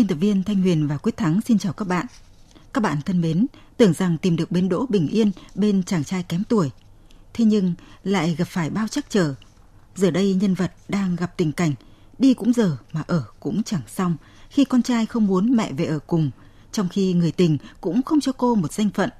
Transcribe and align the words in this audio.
Biên 0.00 0.06
tập 0.06 0.14
viên 0.14 0.42
Thanh 0.42 0.62
Huyền 0.62 0.86
và 0.86 0.96
Quyết 0.96 1.16
Thắng 1.16 1.40
xin 1.40 1.58
chào 1.58 1.72
các 1.72 1.88
bạn. 1.88 2.06
Các 2.72 2.80
bạn 2.80 2.98
thân 3.06 3.20
mến, 3.20 3.46
tưởng 3.76 3.92
rằng 3.92 4.18
tìm 4.18 4.36
được 4.36 4.50
bến 4.50 4.68
đỗ 4.68 4.86
bình 4.86 5.08
yên 5.08 5.30
bên 5.54 5.82
chàng 5.82 6.04
trai 6.04 6.22
kém 6.22 6.42
tuổi. 6.48 6.70
Thế 7.34 7.44
nhưng 7.44 7.74
lại 8.04 8.34
gặp 8.38 8.44
phải 8.44 8.70
bao 8.70 8.88
trắc 8.88 9.10
trở. 9.10 9.34
Giờ 9.96 10.10
đây 10.10 10.34
nhân 10.34 10.54
vật 10.54 10.72
đang 10.88 11.16
gặp 11.16 11.36
tình 11.36 11.52
cảnh, 11.52 11.74
đi 12.18 12.34
cũng 12.34 12.52
giờ 12.52 12.76
mà 12.92 13.02
ở 13.06 13.24
cũng 13.40 13.62
chẳng 13.62 13.80
xong 13.86 14.16
khi 14.50 14.64
con 14.64 14.82
trai 14.82 15.06
không 15.06 15.26
muốn 15.26 15.56
mẹ 15.56 15.72
về 15.72 15.84
ở 15.84 15.98
cùng, 15.98 16.30
trong 16.72 16.88
khi 16.88 17.12
người 17.12 17.32
tình 17.32 17.58
cũng 17.80 18.02
không 18.02 18.20
cho 18.20 18.32
cô 18.32 18.54
một 18.54 18.72
danh 18.72 18.90
phận. 18.90 19.10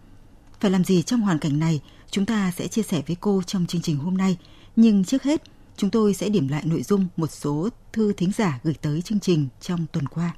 Phải 0.61 0.71
làm 0.71 0.85
gì 0.85 1.03
trong 1.03 1.21
hoàn 1.21 1.39
cảnh 1.39 1.59
này, 1.59 1.81
chúng 2.11 2.27
ta 2.27 2.53
sẽ 2.57 2.69
chia 2.69 2.83
sẻ 2.83 3.03
với 3.07 3.17
cô 3.21 3.43
trong 3.47 3.67
chương 3.67 3.83
trình 3.83 3.97
hôm 3.97 4.17
nay. 4.17 4.37
Nhưng 4.77 5.05
trước 5.05 5.23
hết, 5.23 5.43
chúng 5.77 5.91
tôi 5.91 6.15
sẽ 6.15 6.29
điểm 6.29 6.49
lại 6.49 6.63
nội 6.65 6.83
dung 6.83 7.07
một 7.17 7.31
số 7.31 7.69
thư 7.93 8.13
thính 8.13 8.33
giả 8.37 8.61
gửi 8.63 8.75
tới 8.75 9.03
chương 9.03 9.21
trình 9.21 9.49
trong 9.61 9.87
tuần 9.93 10.09
qua. 10.09 10.35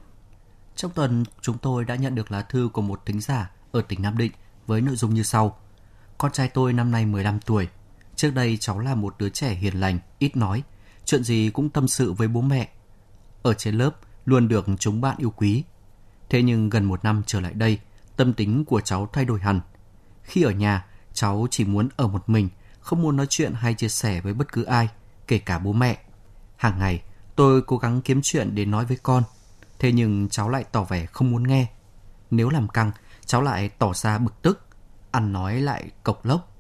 Trong 0.76 0.90
tuần, 0.90 1.24
chúng 1.40 1.58
tôi 1.58 1.84
đã 1.84 1.94
nhận 1.94 2.14
được 2.14 2.32
lá 2.32 2.42
thư 2.42 2.68
của 2.72 2.82
một 2.82 3.06
thính 3.06 3.20
giả 3.20 3.50
ở 3.72 3.82
tỉnh 3.82 4.02
Nam 4.02 4.18
Định 4.18 4.32
với 4.66 4.80
nội 4.80 4.96
dung 4.96 5.14
như 5.14 5.22
sau. 5.22 5.58
Con 6.18 6.32
trai 6.32 6.48
tôi 6.48 6.72
năm 6.72 6.90
nay 6.90 7.06
15 7.06 7.40
tuổi. 7.40 7.68
Trước 8.16 8.30
đây 8.30 8.56
cháu 8.56 8.78
là 8.78 8.94
một 8.94 9.14
đứa 9.18 9.28
trẻ 9.28 9.54
hiền 9.54 9.80
lành, 9.80 9.98
ít 10.18 10.36
nói, 10.36 10.62
chuyện 11.04 11.24
gì 11.24 11.50
cũng 11.50 11.70
tâm 11.70 11.88
sự 11.88 12.12
với 12.12 12.28
bố 12.28 12.40
mẹ. 12.40 12.68
Ở 13.42 13.54
trên 13.54 13.74
lớp, 13.74 13.90
luôn 14.24 14.48
được 14.48 14.66
chúng 14.78 15.00
bạn 15.00 15.16
yêu 15.18 15.30
quý. 15.30 15.64
Thế 16.30 16.42
nhưng 16.42 16.70
gần 16.70 16.84
một 16.84 17.04
năm 17.04 17.22
trở 17.26 17.40
lại 17.40 17.52
đây, 17.52 17.78
tâm 18.16 18.32
tính 18.32 18.64
của 18.64 18.80
cháu 18.80 19.08
thay 19.12 19.24
đổi 19.24 19.40
hẳn. 19.40 19.60
Khi 20.22 20.42
ở 20.42 20.50
nhà, 20.50 20.86
cháu 21.12 21.46
chỉ 21.50 21.64
muốn 21.64 21.88
ở 21.96 22.08
một 22.08 22.28
mình, 22.28 22.48
không 22.80 23.02
muốn 23.02 23.16
nói 23.16 23.26
chuyện 23.28 23.52
hay 23.52 23.74
chia 23.74 23.88
sẻ 23.88 24.20
với 24.20 24.34
bất 24.34 24.52
cứ 24.52 24.62
ai, 24.62 24.88
kể 25.26 25.38
cả 25.38 25.58
bố 25.58 25.72
mẹ. 25.72 25.98
Hàng 26.56 26.78
ngày, 26.78 27.02
tôi 27.36 27.62
cố 27.62 27.78
gắng 27.78 28.02
kiếm 28.02 28.20
chuyện 28.22 28.54
để 28.54 28.64
nói 28.64 28.84
với 28.84 28.98
con– 29.02 29.22
Thế 29.82 29.92
nhưng 29.92 30.28
cháu 30.28 30.48
lại 30.48 30.64
tỏ 30.72 30.84
vẻ 30.84 31.06
không 31.06 31.30
muốn 31.30 31.42
nghe. 31.42 31.66
Nếu 32.30 32.48
làm 32.48 32.68
căng, 32.68 32.90
cháu 33.26 33.42
lại 33.42 33.68
tỏ 33.68 33.94
ra 33.94 34.18
bực 34.18 34.42
tức, 34.42 34.66
ăn 35.10 35.32
nói 35.32 35.60
lại 35.60 35.90
cộc 36.02 36.24
lốc. 36.24 36.56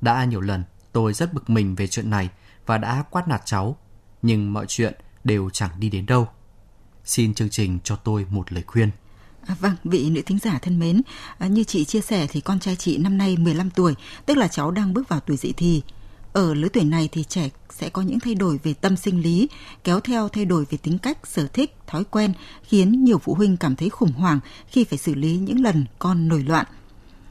Đã 0.00 0.24
nhiều 0.24 0.40
lần 0.40 0.64
tôi 0.92 1.12
rất 1.12 1.32
bực 1.32 1.50
mình 1.50 1.74
về 1.74 1.86
chuyện 1.86 2.10
này 2.10 2.28
và 2.66 2.78
đã 2.78 3.04
quát 3.10 3.28
nạt 3.28 3.42
cháu, 3.44 3.76
nhưng 4.22 4.52
mọi 4.52 4.66
chuyện 4.68 4.94
đều 5.24 5.50
chẳng 5.50 5.70
đi 5.78 5.90
đến 5.90 6.06
đâu. 6.06 6.28
Xin 7.04 7.34
chương 7.34 7.50
trình 7.50 7.78
cho 7.84 7.96
tôi 7.96 8.26
một 8.30 8.52
lời 8.52 8.64
khuyên. 8.66 8.90
À, 9.46 9.56
vâng, 9.60 9.76
vị 9.84 10.10
nữ 10.10 10.22
thính 10.26 10.38
giả 10.38 10.58
thân 10.58 10.78
mến, 10.78 11.02
à, 11.38 11.46
như 11.46 11.64
chị 11.64 11.84
chia 11.84 12.00
sẻ 12.00 12.26
thì 12.26 12.40
con 12.40 12.60
trai 12.60 12.76
chị 12.76 12.98
năm 12.98 13.18
nay 13.18 13.36
15 13.36 13.70
tuổi, 13.70 13.94
tức 14.26 14.36
là 14.36 14.48
cháu 14.48 14.70
đang 14.70 14.94
bước 14.94 15.08
vào 15.08 15.20
tuổi 15.20 15.36
dậy 15.36 15.54
thì. 15.56 15.82
Ở 16.32 16.54
lứa 16.54 16.68
tuổi 16.68 16.84
này 16.84 17.08
thì 17.12 17.24
trẻ 17.24 17.48
sẽ 17.70 17.88
có 17.88 18.02
những 18.02 18.20
thay 18.20 18.34
đổi 18.34 18.58
về 18.62 18.74
tâm 18.74 18.96
sinh 18.96 19.22
lý, 19.22 19.48
kéo 19.84 20.00
theo 20.00 20.28
thay 20.28 20.44
đổi 20.44 20.64
về 20.70 20.78
tính 20.82 20.98
cách, 20.98 21.18
sở 21.26 21.46
thích, 21.46 21.76
thói 21.86 22.04
quen, 22.04 22.32
khiến 22.62 23.04
nhiều 23.04 23.18
phụ 23.18 23.34
huynh 23.34 23.56
cảm 23.56 23.76
thấy 23.76 23.88
khủng 23.88 24.12
hoảng 24.12 24.40
khi 24.66 24.84
phải 24.84 24.98
xử 24.98 25.14
lý 25.14 25.36
những 25.36 25.62
lần 25.62 25.84
con 25.98 26.28
nổi 26.28 26.42
loạn. 26.42 26.66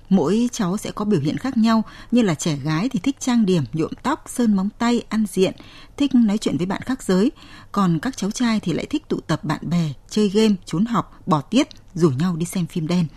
Mỗi 0.09 0.50
cháu 0.52 0.78
sẽ 0.78 0.91
có 0.91 1.06
biểu 1.06 1.19
hiện 1.19 1.38
khác 1.38 1.58
nhau 1.58 1.84
như 2.12 2.22
là 2.22 2.35
trẻ 2.35 2.56
gái 2.56 2.90
thì 2.90 3.00
thích 3.00 3.16
trang 3.19 3.46
điểm, 3.46 3.63
nhuộm 3.74 3.91
tóc, 4.03 4.24
sơn 4.28 4.56
móng 4.56 4.69
tay, 4.80 5.03
ăn 5.09 5.25
diện, 5.31 5.53
thích 5.97 6.16
nói 6.16 6.38
chuyện 6.38 6.58
với 6.58 6.66
bạn 6.66 6.81
khác 6.81 7.03
giới. 7.03 7.31
Còn 7.72 8.00
các 8.00 8.18
cháu 8.18 8.31
trai 8.31 8.59
thì 8.59 8.74
lại 8.74 8.85
thích 8.85 9.03
tụ 9.08 9.19
tập 9.19 9.44
bạn 9.44 9.69
bè, 9.69 9.94
chơi 10.09 10.29
game, 10.29 10.56
trốn 10.66 10.85
học, 10.85 11.22
bỏ 11.25 11.41
tiết, 11.41 11.68
rủ 11.94 12.09
nhau 12.09 12.35
đi 12.35 12.46
xem 12.46 12.66
phim 12.66 12.88
đen. 12.88 13.08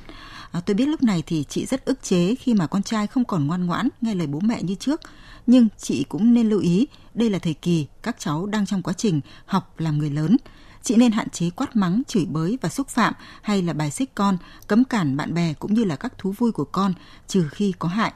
À, 0.53 0.61
tôi 0.61 0.75
biết 0.75 0.89
lúc 0.89 1.03
này 1.03 1.23
thì 1.27 1.45
chị 1.49 1.67
rất 1.67 1.85
ức 1.85 2.03
chế 2.03 2.35
khi 2.35 2.55
mà 2.55 2.67
con 2.67 2.83
trai 2.83 3.07
không 3.07 3.25
còn 3.25 3.47
ngoan 3.47 3.67
ngoãn 3.67 3.89
nghe 4.01 4.15
lời 4.15 4.27
bố 4.27 4.41
mẹ 4.41 4.63
như 4.63 4.75
trước 4.75 5.01
nhưng 5.47 5.69
chị 5.79 6.05
cũng 6.09 6.35
nên 6.35 6.49
lưu 6.49 6.61
ý 6.61 6.87
đây 7.15 7.31
là 7.31 7.39
thời 7.39 7.55
kỳ 7.55 7.87
các 8.03 8.17
cháu 8.19 8.47
đang 8.47 8.67
trong 8.67 8.83
quá 8.83 8.93
trình 8.93 9.21
học 9.47 9.75
làm 9.79 9.99
người 9.99 10.11
lớn. 10.11 10.37
Chị 10.83 10.97
nên 10.97 11.13
hạn 11.13 11.31
chế 11.31 11.51
quát 11.51 11.77
mắng, 11.77 12.03
chửi 12.09 12.25
bới 12.25 12.59
và 12.61 12.69
xúc 12.69 12.89
phạm 12.89 13.15
hay 13.43 13.63
là 13.63 13.73
bài 13.73 13.91
xích 13.91 14.15
con, 14.15 14.37
cấm 14.67 14.85
cản 14.85 15.17
bạn 15.17 15.35
bè 15.35 15.55
cũng 15.55 15.75
như 15.75 15.85
là 15.85 15.97
các 15.97 16.19
thú 16.19 16.35
vui 16.39 16.53
của 16.53 16.65
con 16.65 16.95
trừ 17.27 17.49
khi 17.49 17.73
có 17.79 17.89
hại. 17.89 18.13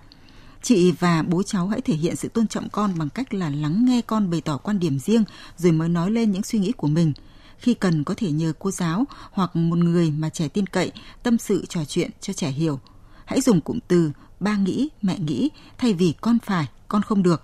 Chị 0.63 0.93
và 0.93 1.23
bố 1.23 1.43
cháu 1.43 1.69
hãy 1.69 1.81
thể 1.81 1.95
hiện 1.95 2.17
sự 2.17 2.29
tôn 2.29 2.47
trọng 2.47 2.69
con 2.69 2.99
bằng 2.99 3.09
cách 3.09 3.35
là 3.35 3.51
lắng 3.51 3.85
nghe 3.85 4.01
con 4.01 4.31
bày 4.31 4.41
tỏ 4.41 4.57
quan 4.57 4.79
điểm 4.79 4.99
riêng 4.99 5.25
rồi 5.57 5.73
mới 5.73 5.89
nói 5.89 6.11
lên 6.11 6.33
những 6.33 6.43
suy 6.43 6.59
nghĩ 6.59 6.73
của 6.73 6.89
mình. 6.89 7.13
Khi 7.59 7.75
cần 7.75 8.05
có 8.05 8.15
thể 8.17 8.33
nhờ 8.33 8.53
cô 8.59 8.71
giáo 8.71 9.05
hoặc 9.31 9.57
một 9.57 9.79
người 9.79 10.11
mà 10.11 10.29
trẻ 10.29 10.49
tin 10.49 10.67
cậy 10.67 10.93
tâm 11.23 11.39
sự 11.39 11.67
trò 11.69 11.85
chuyện 11.85 12.11
cho 12.21 12.33
trẻ 12.33 12.51
hiểu. 12.51 12.81
Hãy 13.25 13.41
dùng 13.41 13.61
cụm 13.61 13.79
từ 13.89 14.11
ba 14.41 14.57
nghĩ, 14.57 14.89
mẹ 15.03 15.19
nghĩ 15.19 15.51
thay 15.79 15.93
vì 15.93 16.15
con 16.21 16.39
phải, 16.39 16.67
con 16.89 17.03
không 17.03 17.23
được. 17.23 17.43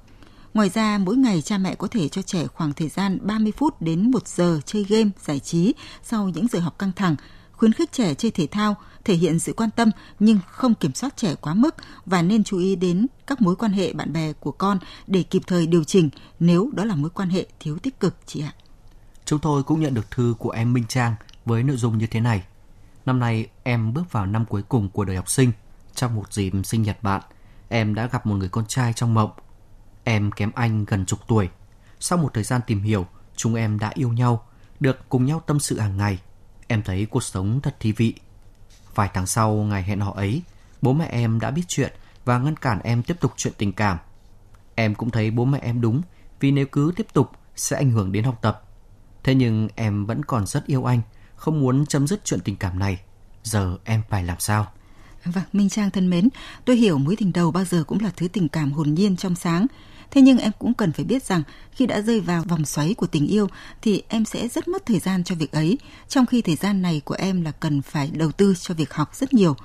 Ngoài 0.54 0.68
ra, 0.68 0.98
mỗi 0.98 1.16
ngày 1.16 1.42
cha 1.42 1.58
mẹ 1.58 1.74
có 1.74 1.86
thể 1.86 2.08
cho 2.08 2.22
trẻ 2.22 2.46
khoảng 2.46 2.72
thời 2.72 2.88
gian 2.88 3.18
30 3.22 3.52
phút 3.56 3.82
đến 3.82 4.10
1 4.10 4.28
giờ 4.28 4.60
chơi 4.66 4.84
game, 4.84 5.10
giải 5.24 5.40
trí 5.40 5.74
sau 6.02 6.28
những 6.28 6.46
giờ 6.52 6.58
học 6.60 6.78
căng 6.78 6.92
thẳng, 6.96 7.16
khuyến 7.52 7.72
khích 7.72 7.92
trẻ 7.92 8.14
chơi 8.14 8.30
thể 8.30 8.46
thao, 8.46 8.76
thể 9.04 9.14
hiện 9.14 9.38
sự 9.38 9.52
quan 9.52 9.70
tâm 9.70 9.90
nhưng 10.18 10.38
không 10.50 10.74
kiểm 10.74 10.94
soát 10.94 11.16
trẻ 11.16 11.34
quá 11.34 11.54
mức 11.54 11.74
và 12.06 12.22
nên 12.22 12.44
chú 12.44 12.58
ý 12.58 12.76
đến 12.76 13.06
các 13.26 13.42
mối 13.42 13.56
quan 13.56 13.72
hệ 13.72 13.92
bạn 13.92 14.12
bè 14.12 14.32
của 14.32 14.52
con 14.52 14.78
để 15.06 15.22
kịp 15.22 15.42
thời 15.46 15.66
điều 15.66 15.84
chỉnh 15.84 16.10
nếu 16.40 16.70
đó 16.72 16.84
là 16.84 16.94
mối 16.94 17.10
quan 17.10 17.28
hệ 17.30 17.46
thiếu 17.60 17.78
tích 17.78 18.00
cực 18.00 18.16
chị 18.26 18.42
ạ. 18.42 18.52
Chúng 19.24 19.38
tôi 19.38 19.62
cũng 19.62 19.80
nhận 19.80 19.94
được 19.94 20.10
thư 20.10 20.34
của 20.38 20.50
em 20.50 20.72
Minh 20.72 20.84
Trang 20.88 21.14
với 21.44 21.62
nội 21.62 21.76
dung 21.76 21.98
như 21.98 22.06
thế 22.06 22.20
này. 22.20 22.42
Năm 23.06 23.18
nay 23.18 23.46
em 23.62 23.94
bước 23.94 24.12
vào 24.12 24.26
năm 24.26 24.44
cuối 24.44 24.62
cùng 24.62 24.88
của 24.88 25.04
đời 25.04 25.16
học 25.16 25.30
sinh. 25.30 25.52
Trong 25.94 26.14
một 26.14 26.32
dịp 26.32 26.52
sinh 26.64 26.82
nhật 26.82 27.02
bạn, 27.02 27.22
em 27.68 27.94
đã 27.94 28.06
gặp 28.06 28.26
một 28.26 28.34
người 28.34 28.48
con 28.48 28.66
trai 28.66 28.92
trong 28.92 29.14
mộng. 29.14 29.30
Em 30.04 30.32
kém 30.32 30.50
anh 30.54 30.84
gần 30.84 31.06
chục 31.06 31.20
tuổi. 31.28 31.48
Sau 32.00 32.18
một 32.18 32.34
thời 32.34 32.44
gian 32.44 32.60
tìm 32.66 32.82
hiểu, 32.82 33.06
chúng 33.36 33.54
em 33.54 33.78
đã 33.78 33.90
yêu 33.94 34.12
nhau, 34.12 34.46
được 34.80 35.08
cùng 35.08 35.26
nhau 35.26 35.42
tâm 35.46 35.60
sự 35.60 35.78
hàng 35.78 35.96
ngày. 35.96 36.18
Em 36.66 36.82
thấy 36.82 37.06
cuộc 37.06 37.22
sống 37.22 37.60
thật 37.60 37.76
thú 37.80 37.90
vị. 37.96 38.14
Vài 38.94 39.10
tháng 39.14 39.26
sau 39.26 39.52
ngày 39.52 39.82
hẹn 39.82 40.00
hò 40.00 40.12
ấy, 40.12 40.42
bố 40.82 40.92
mẹ 40.92 41.06
em 41.06 41.40
đã 41.40 41.50
biết 41.50 41.62
chuyện 41.68 41.92
và 42.24 42.38
ngăn 42.38 42.56
cản 42.56 42.80
em 42.80 43.02
tiếp 43.02 43.16
tục 43.20 43.32
chuyện 43.36 43.52
tình 43.58 43.72
cảm. 43.72 43.98
Em 44.74 44.94
cũng 44.94 45.10
thấy 45.10 45.30
bố 45.30 45.44
mẹ 45.44 45.58
em 45.62 45.80
đúng, 45.80 46.02
vì 46.40 46.50
nếu 46.50 46.66
cứ 46.72 46.92
tiếp 46.96 47.06
tục 47.12 47.30
sẽ 47.56 47.76
ảnh 47.76 47.90
hưởng 47.90 48.12
đến 48.12 48.24
học 48.24 48.38
tập. 48.42 48.62
Thế 49.24 49.34
nhưng 49.34 49.68
em 49.74 50.06
vẫn 50.06 50.24
còn 50.24 50.46
rất 50.46 50.66
yêu 50.66 50.84
anh, 50.84 51.00
không 51.36 51.60
muốn 51.60 51.86
chấm 51.86 52.06
dứt 52.06 52.24
chuyện 52.24 52.40
tình 52.40 52.56
cảm 52.56 52.78
này. 52.78 53.00
Giờ 53.42 53.78
em 53.84 54.02
phải 54.10 54.24
làm 54.24 54.40
sao? 54.40 54.66
Vâng, 55.24 55.44
Minh 55.52 55.68
Trang 55.68 55.90
thân 55.90 56.10
mến, 56.10 56.28
tôi 56.64 56.76
hiểu 56.76 56.98
mối 56.98 57.16
tình 57.16 57.32
đầu 57.32 57.50
bao 57.50 57.64
giờ 57.64 57.84
cũng 57.84 58.00
là 58.00 58.10
thứ 58.16 58.28
tình 58.28 58.48
cảm 58.48 58.72
hồn 58.72 58.94
nhiên 58.94 59.16
trong 59.16 59.34
sáng. 59.34 59.66
Thế 60.10 60.20
nhưng 60.20 60.38
em 60.38 60.52
cũng 60.58 60.74
cần 60.74 60.92
phải 60.92 61.04
biết 61.04 61.24
rằng 61.24 61.42
khi 61.72 61.86
đã 61.86 62.00
rơi 62.00 62.20
vào 62.20 62.42
vòng 62.42 62.64
xoáy 62.64 62.94
của 62.94 63.06
tình 63.06 63.26
yêu 63.26 63.48
thì 63.82 64.02
em 64.08 64.24
sẽ 64.24 64.48
rất 64.48 64.68
mất 64.68 64.86
thời 64.86 64.98
gian 64.98 65.24
cho 65.24 65.34
việc 65.34 65.52
ấy, 65.52 65.78
trong 66.08 66.26
khi 66.26 66.42
thời 66.42 66.56
gian 66.56 66.82
này 66.82 67.02
của 67.04 67.14
em 67.14 67.42
là 67.42 67.50
cần 67.50 67.82
phải 67.82 68.10
đầu 68.14 68.32
tư 68.32 68.54
cho 68.60 68.74
việc 68.74 68.94
học 68.94 69.14
rất 69.14 69.34
nhiều. 69.34 69.56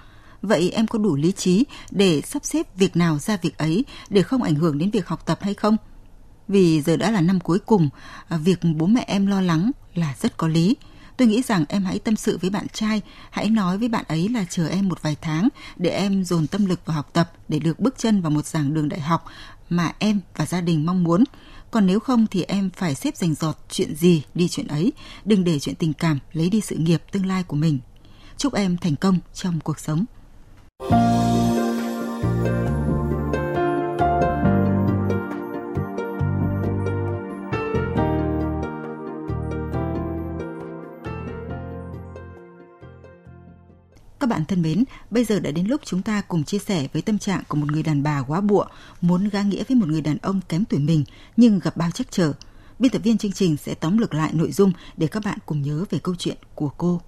Vậy 0.41 0.71
em 0.71 0.87
có 0.87 0.99
đủ 0.99 1.15
lý 1.15 1.31
trí 1.31 1.65
để 1.91 2.21
sắp 2.21 2.45
xếp 2.45 2.77
việc 2.77 2.95
nào 2.95 3.19
ra 3.19 3.37
việc 3.37 3.57
ấy 3.57 3.85
để 4.09 4.21
không 4.21 4.43
ảnh 4.43 4.55
hưởng 4.55 4.77
đến 4.77 4.91
việc 4.91 5.07
học 5.07 5.25
tập 5.25 5.39
hay 5.41 5.53
không? 5.53 5.77
Vì 6.47 6.81
giờ 6.81 6.97
đã 6.97 7.11
là 7.11 7.21
năm 7.21 7.39
cuối 7.39 7.59
cùng, 7.59 7.89
à, 8.27 8.37
việc 8.37 8.59
bố 8.75 8.85
mẹ 8.85 9.03
em 9.07 9.27
lo 9.27 9.41
lắng 9.41 9.71
là 9.93 10.15
rất 10.21 10.37
có 10.37 10.47
lý 10.47 10.75
Tôi 11.17 11.27
nghĩ 11.27 11.41
rằng 11.41 11.65
em 11.69 11.85
hãy 11.85 11.99
tâm 11.99 12.15
sự 12.15 12.37
với 12.41 12.49
bạn 12.49 12.67
trai, 12.73 13.01
hãy 13.31 13.49
nói 13.49 13.77
với 13.77 13.89
bạn 13.89 14.05
ấy 14.07 14.29
là 14.29 14.45
chờ 14.49 14.67
em 14.67 14.89
một 14.89 15.01
vài 15.01 15.15
tháng 15.21 15.49
để 15.77 15.89
em 15.89 16.23
dồn 16.23 16.47
tâm 16.47 16.65
lực 16.65 16.79
vào 16.85 16.95
học 16.95 17.09
tập 17.13 17.31
để 17.47 17.59
được 17.59 17.79
bước 17.79 17.95
chân 17.97 18.21
vào 18.21 18.31
một 18.31 18.45
giảng 18.45 18.73
đường 18.73 18.89
đại 18.89 18.99
học 18.99 19.25
mà 19.69 19.91
em 19.99 20.19
và 20.35 20.45
gia 20.45 20.61
đình 20.61 20.85
mong 20.85 21.03
muốn. 21.03 21.23
Còn 21.71 21.85
nếu 21.85 21.99
không 21.99 22.27
thì 22.27 22.43
em 22.43 22.69
phải 22.75 22.95
xếp 22.95 23.17
dành 23.17 23.35
giọt 23.35 23.57
chuyện 23.69 23.95
gì 23.95 24.23
đi 24.33 24.47
chuyện 24.47 24.67
ấy, 24.67 24.93
đừng 25.25 25.43
để 25.43 25.59
chuyện 25.59 25.75
tình 25.75 25.93
cảm 25.93 26.19
lấy 26.33 26.49
đi 26.49 26.61
sự 26.61 26.75
nghiệp 26.75 27.01
tương 27.11 27.25
lai 27.25 27.43
của 27.43 27.55
mình. 27.55 27.79
Chúc 28.37 28.53
em 28.53 28.77
thành 28.77 28.95
công 28.95 29.19
trong 29.33 29.59
cuộc 29.59 29.79
sống. 29.79 30.05
Các 44.25 44.29
bạn 44.29 44.45
thân 44.45 44.61
mến, 44.61 44.83
bây 45.11 45.23
giờ 45.23 45.39
đã 45.39 45.51
đến 45.51 45.67
lúc 45.67 45.81
chúng 45.85 46.01
ta 46.01 46.21
cùng 46.27 46.43
chia 46.43 46.57
sẻ 46.57 46.87
với 46.93 47.01
tâm 47.01 47.19
trạng 47.19 47.43
của 47.47 47.57
một 47.57 47.71
người 47.71 47.83
đàn 47.83 48.03
bà 48.03 48.21
quá 48.27 48.41
bụa, 48.41 48.65
muốn 49.01 49.29
gá 49.29 49.41
nghĩa 49.41 49.63
với 49.67 49.75
một 49.75 49.87
người 49.87 50.01
đàn 50.01 50.17
ông 50.17 50.41
kém 50.49 50.65
tuổi 50.65 50.79
mình 50.79 51.03
nhưng 51.37 51.59
gặp 51.59 51.77
bao 51.77 51.91
trắc 51.91 52.07
trở. 52.11 52.33
Biên 52.79 52.91
tập 52.91 53.01
viên 53.03 53.17
chương 53.17 53.31
trình 53.31 53.57
sẽ 53.57 53.73
tóm 53.73 53.97
lược 53.97 54.13
lại 54.13 54.31
nội 54.33 54.51
dung 54.51 54.71
để 54.97 55.07
các 55.07 55.23
bạn 55.25 55.37
cùng 55.45 55.61
nhớ 55.61 55.85
về 55.89 55.99
câu 55.99 56.15
chuyện 56.15 56.37
của 56.55 56.69
cô. 56.69 57.01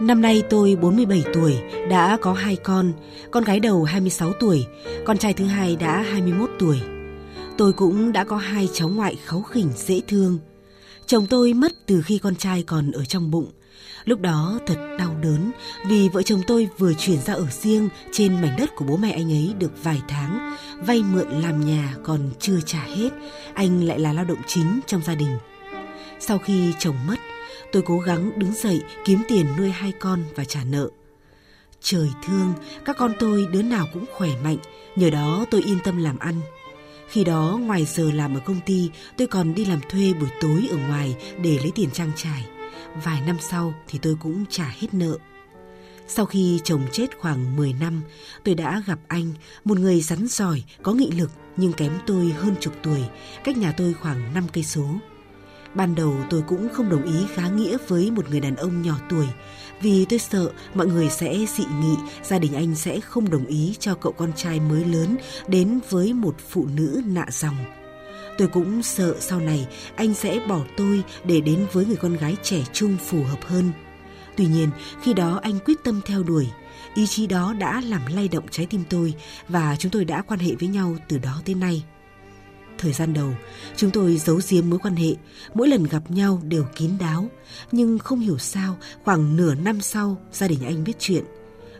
Năm 0.00 0.22
nay 0.22 0.42
tôi 0.50 0.76
47 0.76 1.22
tuổi, 1.34 1.54
đã 1.90 2.18
có 2.20 2.32
hai 2.32 2.56
con, 2.56 2.92
con 3.30 3.44
gái 3.44 3.60
đầu 3.60 3.84
26 3.84 4.32
tuổi, 4.32 4.66
con 5.04 5.18
trai 5.18 5.34
thứ 5.34 5.44
hai 5.44 5.76
đã 5.76 6.02
21 6.02 6.50
tuổi. 6.58 6.80
Tôi 7.58 7.72
cũng 7.72 8.12
đã 8.12 8.24
có 8.24 8.36
hai 8.36 8.68
cháu 8.72 8.88
ngoại 8.88 9.16
kháu 9.24 9.42
khỉnh 9.42 9.68
dễ 9.76 10.00
thương. 10.08 10.38
Chồng 11.06 11.26
tôi 11.26 11.54
mất 11.54 11.72
từ 11.86 12.02
khi 12.02 12.18
con 12.18 12.36
trai 12.36 12.62
còn 12.62 12.90
ở 12.90 13.04
trong 13.04 13.30
bụng. 13.30 13.50
Lúc 14.04 14.20
đó 14.20 14.58
thật 14.66 14.96
đau 14.98 15.16
đớn 15.22 15.50
vì 15.86 16.08
vợ 16.08 16.22
chồng 16.22 16.42
tôi 16.46 16.68
vừa 16.78 16.92
chuyển 16.94 17.22
ra 17.22 17.34
ở 17.34 17.46
riêng 17.50 17.88
trên 18.12 18.40
mảnh 18.40 18.56
đất 18.58 18.76
của 18.76 18.84
bố 18.84 18.96
mẹ 18.96 19.10
anh 19.10 19.32
ấy 19.32 19.54
được 19.58 19.82
vài 19.82 20.02
tháng, 20.08 20.56
vay 20.86 21.02
mượn 21.02 21.28
làm 21.28 21.66
nhà 21.66 21.96
còn 22.04 22.30
chưa 22.40 22.60
trả 22.66 22.82
hết, 22.82 23.10
anh 23.54 23.84
lại 23.84 23.98
là 23.98 24.12
lao 24.12 24.24
động 24.24 24.38
chính 24.46 24.80
trong 24.86 25.02
gia 25.02 25.14
đình. 25.14 25.38
Sau 26.20 26.38
khi 26.38 26.72
chồng 26.78 26.96
mất, 27.06 27.16
tôi 27.72 27.82
cố 27.82 27.98
gắng 27.98 28.32
đứng 28.36 28.54
dậy 28.54 28.82
kiếm 29.04 29.22
tiền 29.28 29.46
nuôi 29.58 29.70
hai 29.70 29.92
con 29.92 30.24
và 30.34 30.44
trả 30.44 30.64
nợ. 30.64 30.88
Trời 31.80 32.08
thương, 32.26 32.52
các 32.84 32.96
con 32.96 33.12
tôi 33.18 33.46
đứa 33.52 33.62
nào 33.62 33.88
cũng 33.92 34.04
khỏe 34.12 34.30
mạnh, 34.44 34.58
nhờ 34.96 35.10
đó 35.10 35.44
tôi 35.50 35.62
yên 35.62 35.78
tâm 35.84 35.96
làm 35.96 36.18
ăn. 36.18 36.40
Khi 37.12 37.24
đó 37.24 37.58
ngoài 37.62 37.84
giờ 37.84 38.10
làm 38.12 38.34
ở 38.34 38.40
công 38.40 38.60
ty, 38.66 38.90
tôi 39.16 39.26
còn 39.26 39.54
đi 39.54 39.64
làm 39.64 39.80
thuê 39.88 40.12
buổi 40.12 40.28
tối 40.40 40.68
ở 40.70 40.76
ngoài 40.76 41.16
để 41.42 41.58
lấy 41.58 41.72
tiền 41.74 41.90
trang 41.90 42.10
trải. 42.16 42.46
Vài 43.04 43.20
năm 43.26 43.36
sau 43.40 43.74
thì 43.88 43.98
tôi 44.02 44.16
cũng 44.20 44.44
trả 44.50 44.74
hết 44.80 44.94
nợ. 44.94 45.18
Sau 46.08 46.26
khi 46.26 46.60
chồng 46.64 46.86
chết 46.92 47.18
khoảng 47.18 47.56
10 47.56 47.72
năm, 47.72 48.02
tôi 48.44 48.54
đã 48.54 48.82
gặp 48.86 48.98
anh, 49.08 49.32
một 49.64 49.78
người 49.78 50.00
rắn 50.00 50.26
giỏi, 50.26 50.62
có 50.82 50.92
nghị 50.92 51.10
lực 51.10 51.30
nhưng 51.56 51.72
kém 51.72 51.92
tôi 52.06 52.30
hơn 52.30 52.54
chục 52.60 52.74
tuổi, 52.82 53.00
cách 53.44 53.56
nhà 53.56 53.72
tôi 53.76 53.94
khoảng 53.94 54.34
5 54.34 54.44
cây 54.52 54.64
số. 54.64 54.86
Ban 55.74 55.94
đầu 55.94 56.14
tôi 56.30 56.42
cũng 56.42 56.68
không 56.72 56.88
đồng 56.88 57.04
ý 57.04 57.26
khá 57.34 57.48
nghĩa 57.48 57.76
với 57.88 58.10
một 58.10 58.30
người 58.30 58.40
đàn 58.40 58.56
ông 58.56 58.82
nhỏ 58.82 58.94
tuổi 59.10 59.26
vì 59.82 60.04
tôi 60.04 60.18
sợ 60.18 60.50
mọi 60.74 60.86
người 60.86 61.08
sẽ 61.10 61.38
dị 61.56 61.64
nghị 61.80 61.96
gia 62.22 62.38
đình 62.38 62.54
anh 62.54 62.74
sẽ 62.74 63.00
không 63.00 63.30
đồng 63.30 63.46
ý 63.46 63.76
cho 63.78 63.94
cậu 63.94 64.12
con 64.12 64.32
trai 64.36 64.60
mới 64.60 64.84
lớn 64.84 65.16
đến 65.48 65.80
với 65.90 66.12
một 66.12 66.34
phụ 66.48 66.66
nữ 66.76 67.02
nạ 67.06 67.26
dòng. 67.30 67.56
Tôi 68.38 68.48
cũng 68.48 68.82
sợ 68.82 69.16
sau 69.20 69.40
này 69.40 69.66
anh 69.96 70.14
sẽ 70.14 70.40
bỏ 70.48 70.60
tôi 70.76 71.02
để 71.24 71.40
đến 71.40 71.66
với 71.72 71.86
người 71.86 71.96
con 71.96 72.16
gái 72.16 72.36
trẻ 72.42 72.58
trung 72.72 72.96
phù 73.06 73.22
hợp 73.22 73.44
hơn. 73.46 73.72
Tuy 74.36 74.46
nhiên, 74.46 74.68
khi 75.02 75.14
đó 75.14 75.40
anh 75.42 75.58
quyết 75.64 75.84
tâm 75.84 76.00
theo 76.06 76.22
đuổi. 76.22 76.46
Ý 76.94 77.06
chí 77.06 77.26
đó 77.26 77.54
đã 77.58 77.80
làm 77.80 78.00
lay 78.14 78.28
động 78.28 78.44
trái 78.50 78.66
tim 78.66 78.84
tôi 78.90 79.14
và 79.48 79.76
chúng 79.78 79.92
tôi 79.92 80.04
đã 80.04 80.22
quan 80.22 80.40
hệ 80.40 80.54
với 80.60 80.68
nhau 80.68 80.96
từ 81.08 81.18
đó 81.18 81.42
tới 81.44 81.54
nay. 81.54 81.82
Thời 82.82 82.92
gian 82.92 83.14
đầu, 83.14 83.34
chúng 83.76 83.90
tôi 83.90 84.16
giấu 84.16 84.40
giếm 84.48 84.70
mối 84.70 84.78
quan 84.82 84.96
hệ, 84.96 85.14
mỗi 85.54 85.68
lần 85.68 85.84
gặp 85.84 86.10
nhau 86.10 86.42
đều 86.44 86.64
kín 86.76 86.90
đáo. 87.00 87.28
Nhưng 87.72 87.98
không 87.98 88.20
hiểu 88.20 88.38
sao, 88.38 88.78
khoảng 89.04 89.36
nửa 89.36 89.54
năm 89.54 89.80
sau, 89.80 90.16
gia 90.32 90.48
đình 90.48 90.58
anh 90.64 90.84
biết 90.84 90.92
chuyện. 90.98 91.24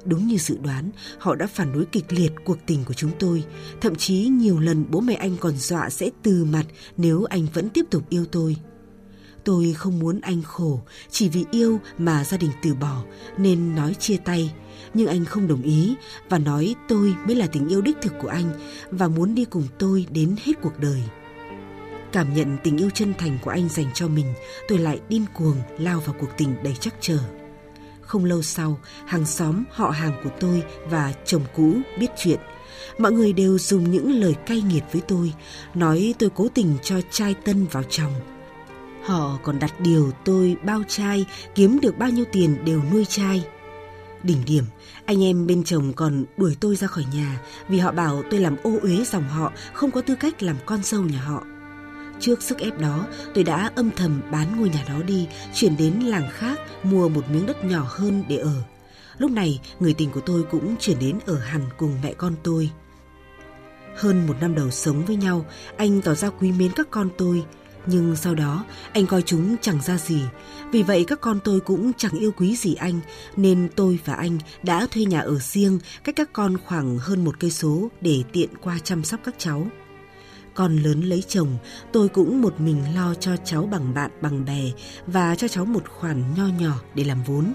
Đúng 0.05 0.27
như 0.27 0.37
dự 0.37 0.59
đoán, 0.63 0.91
họ 1.19 1.35
đã 1.35 1.47
phản 1.47 1.73
đối 1.73 1.85
kịch 1.85 2.13
liệt 2.13 2.33
cuộc 2.45 2.59
tình 2.67 2.85
của 2.85 2.95
chúng 2.95 3.11
tôi. 3.19 3.45
Thậm 3.81 3.95
chí 3.95 4.29
nhiều 4.29 4.61
lần 4.61 4.85
bố 4.91 5.01
mẹ 5.01 5.15
anh 5.15 5.37
còn 5.41 5.57
dọa 5.57 5.91
sẽ 5.91 6.11
từ 6.23 6.45
mặt 6.45 6.65
nếu 6.97 7.25
anh 7.25 7.47
vẫn 7.55 7.69
tiếp 7.69 7.85
tục 7.91 8.03
yêu 8.09 8.25
tôi. 8.33 8.57
Tôi 9.45 9.75
không 9.79 9.99
muốn 9.99 10.21
anh 10.21 10.43
khổ, 10.43 10.81
chỉ 11.11 11.29
vì 11.29 11.45
yêu 11.51 11.81
mà 11.99 12.25
gia 12.25 12.37
đình 12.37 12.51
từ 12.63 12.75
bỏ, 12.75 13.03
nên 13.39 13.75
nói 13.75 13.95
chia 13.95 14.17
tay 14.17 14.53
nhưng 14.95 15.07
anh 15.07 15.25
không 15.25 15.49
đồng 15.49 15.63
ý 15.63 15.95
và 16.29 16.39
nói 16.39 16.75
tôi 16.89 17.15
mới 17.27 17.37
là 17.37 17.47
tình 17.47 17.69
yêu 17.69 17.81
đích 17.81 17.97
thực 18.03 18.13
của 18.21 18.29
anh 18.29 18.51
và 18.91 19.09
muốn 19.09 19.35
đi 19.35 19.45
cùng 19.45 19.65
tôi 19.79 20.07
đến 20.11 20.37
hết 20.45 20.53
cuộc 20.63 20.79
đời. 20.79 21.03
Cảm 22.13 22.35
nhận 22.35 22.57
tình 22.63 22.77
yêu 22.77 22.91
chân 22.95 23.15
thành 23.19 23.39
của 23.43 23.51
anh 23.51 23.69
dành 23.69 23.91
cho 23.95 24.09
mình, 24.09 24.35
tôi 24.69 24.79
lại 24.79 25.01
điên 25.09 25.25
cuồng 25.35 25.57
lao 25.79 26.01
vào 26.01 26.17
cuộc 26.21 26.31
tình 26.37 26.55
đầy 26.65 26.75
chắc 26.81 26.95
trở. 27.01 27.19
Không 28.01 28.25
lâu 28.25 28.43
sau, 28.43 28.81
hàng 29.07 29.27
xóm, 29.27 29.65
họ 29.71 29.91
hàng 29.91 30.21
của 30.25 30.31
tôi 30.41 30.63
và 30.91 31.15
chồng 31.25 31.43
cũ 31.57 31.77
biết 31.99 32.09
chuyện. 32.17 32.41
Mọi 32.99 33.13
người 33.13 33.33
đều 33.33 33.59
dùng 33.59 33.91
những 33.91 34.21
lời 34.21 34.35
cay 34.47 34.61
nghiệt 34.61 34.83
với 34.93 35.03
tôi, 35.09 35.33
nói 35.75 36.15
tôi 36.19 36.31
cố 36.35 36.49
tình 36.55 36.77
cho 36.83 37.01
trai 37.11 37.35
tân 37.35 37.67
vào 37.67 37.83
chồng. 37.91 38.13
Họ 39.05 39.39
còn 39.43 39.59
đặt 39.59 39.81
điều 39.81 40.11
tôi 40.25 40.57
bao 40.65 40.83
trai, 40.89 41.27
kiếm 41.55 41.81
được 41.81 41.99
bao 41.99 42.11
nhiêu 42.11 42.25
tiền 42.33 42.65
đều 42.65 42.83
nuôi 42.93 43.05
trai. 43.05 43.45
Đỉnh 44.23 44.45
điểm, 44.47 44.65
anh 45.07 45.25
em 45.25 45.47
bên 45.47 45.65
chồng 45.65 45.93
còn 45.93 46.25
đuổi 46.37 46.57
tôi 46.61 46.77
ra 46.77 46.87
khỏi 46.87 47.05
nhà 47.15 47.41
vì 47.69 47.79
họ 47.79 47.93
bảo 47.93 48.23
tôi 48.31 48.41
làm 48.41 48.57
ô 48.63 48.79
uế 48.83 49.05
dòng 49.05 49.29
họ, 49.29 49.53
không 49.73 49.91
có 49.91 50.01
tư 50.01 50.15
cách 50.15 50.43
làm 50.43 50.57
con 50.67 50.83
dâu 50.83 51.03
nhà 51.03 51.21
họ. 51.21 51.45
Trước 52.21 52.43
sức 52.43 52.59
ép 52.59 52.79
đó, 52.79 53.07
tôi 53.35 53.45
đã 53.45 53.71
âm 53.75 53.91
thầm 53.91 54.21
bán 54.31 54.57
ngôi 54.59 54.69
nhà 54.69 54.85
đó 54.89 55.03
đi, 55.07 55.29
chuyển 55.55 55.77
đến 55.77 56.01
làng 56.01 56.29
khác, 56.33 56.61
mua 56.83 57.09
một 57.09 57.31
miếng 57.31 57.47
đất 57.47 57.65
nhỏ 57.65 57.87
hơn 57.89 58.25
để 58.29 58.37
ở. 58.37 58.63
Lúc 59.19 59.31
này, 59.31 59.61
người 59.81 59.95
tình 59.95 60.11
của 60.11 60.21
tôi 60.21 60.43
cũng 60.51 60.77
chuyển 60.81 60.99
đến 60.99 61.19
ở 61.27 61.39
hẳn 61.39 61.63
cùng 61.79 61.99
mẹ 62.03 62.15
con 62.15 62.35
tôi. 62.43 62.71
Hơn 63.97 64.27
một 64.27 64.35
năm 64.41 64.55
đầu 64.55 64.71
sống 64.71 65.05
với 65.05 65.17
nhau, 65.17 65.47
anh 65.77 66.03
tỏ 66.03 66.15
ra 66.15 66.31
quý 66.31 66.53
mến 66.53 66.73
các 66.77 66.89
con 66.91 67.09
tôi, 67.19 67.45
nhưng 67.87 68.17
sau 68.17 68.35
đó, 68.35 68.65
anh 68.93 69.07
coi 69.07 69.23
chúng 69.23 69.57
chẳng 69.61 69.83
ra 69.83 69.99
gì. 69.99 70.21
Vì 70.73 70.83
vậy 70.83 71.05
các 71.09 71.21
con 71.21 71.41
tôi 71.45 71.61
cũng 71.61 71.93
chẳng 71.97 72.13
yêu 72.13 72.33
quý 72.37 72.57
gì 72.57 72.75
anh, 72.75 73.01
Nên 73.37 73.69
tôi 73.77 73.99
và 74.05 74.15
anh 74.15 74.39
đã 74.63 74.87
thuê 74.91 75.05
nhà 75.05 75.21
ở 75.21 75.39
riêng 75.39 75.79
Cách 76.05 76.17
các 76.17 76.33
con 76.33 76.57
khoảng 76.59 76.99
hơn 76.99 77.25
một 77.25 77.41
cây 77.41 77.51
số 77.51 77.89
Để 78.01 78.23
tiện 78.33 78.49
qua 78.63 78.79
chăm 78.85 79.05
sóc 79.05 79.21
các 79.25 79.35
cháu. 79.39 79.67
Con 80.55 80.77
lớn 80.77 81.01
lấy 81.01 81.23
chồng, 81.29 81.59
Tôi 81.93 82.09
cũng 82.09 82.43
một 82.43 82.61
mình 82.61 82.95
lo 82.95 83.15
cho 83.15 83.37
cháu 83.45 83.67
bằng 83.67 83.95
bạn, 83.95 84.11
bằng 84.21 84.45
bè 84.45 84.71
Và 85.07 85.35
cho 85.35 85.49
cháu 85.49 85.65
một 85.65 85.89
khoản 85.89 86.35
nho 86.37 86.47
nhỏ 86.61 86.81
để 86.95 87.05
làm 87.05 87.23
vốn 87.23 87.53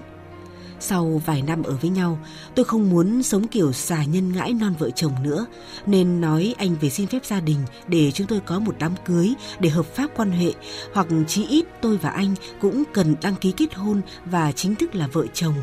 sau 0.80 1.22
vài 1.26 1.42
năm 1.42 1.62
ở 1.62 1.72
với 1.72 1.90
nhau, 1.90 2.18
tôi 2.54 2.64
không 2.64 2.90
muốn 2.90 3.22
sống 3.22 3.46
kiểu 3.46 3.72
xà 3.72 4.04
nhân 4.04 4.32
ngãi 4.32 4.52
non 4.52 4.74
vợ 4.78 4.90
chồng 4.90 5.12
nữa, 5.22 5.46
nên 5.86 6.20
nói 6.20 6.54
anh 6.58 6.76
về 6.80 6.90
xin 6.90 7.06
phép 7.06 7.24
gia 7.24 7.40
đình 7.40 7.58
để 7.88 8.10
chúng 8.10 8.26
tôi 8.26 8.40
có 8.40 8.58
một 8.58 8.74
đám 8.78 8.94
cưới 9.04 9.34
để 9.60 9.70
hợp 9.70 9.86
pháp 9.86 10.10
quan 10.16 10.30
hệ, 10.30 10.52
hoặc 10.92 11.06
chí 11.26 11.46
ít 11.46 11.64
tôi 11.82 11.96
và 11.96 12.10
anh 12.10 12.34
cũng 12.60 12.84
cần 12.92 13.14
đăng 13.22 13.34
ký 13.34 13.52
kết 13.52 13.74
hôn 13.74 14.00
và 14.24 14.52
chính 14.52 14.74
thức 14.74 14.94
là 14.94 15.06
vợ 15.06 15.26
chồng, 15.34 15.54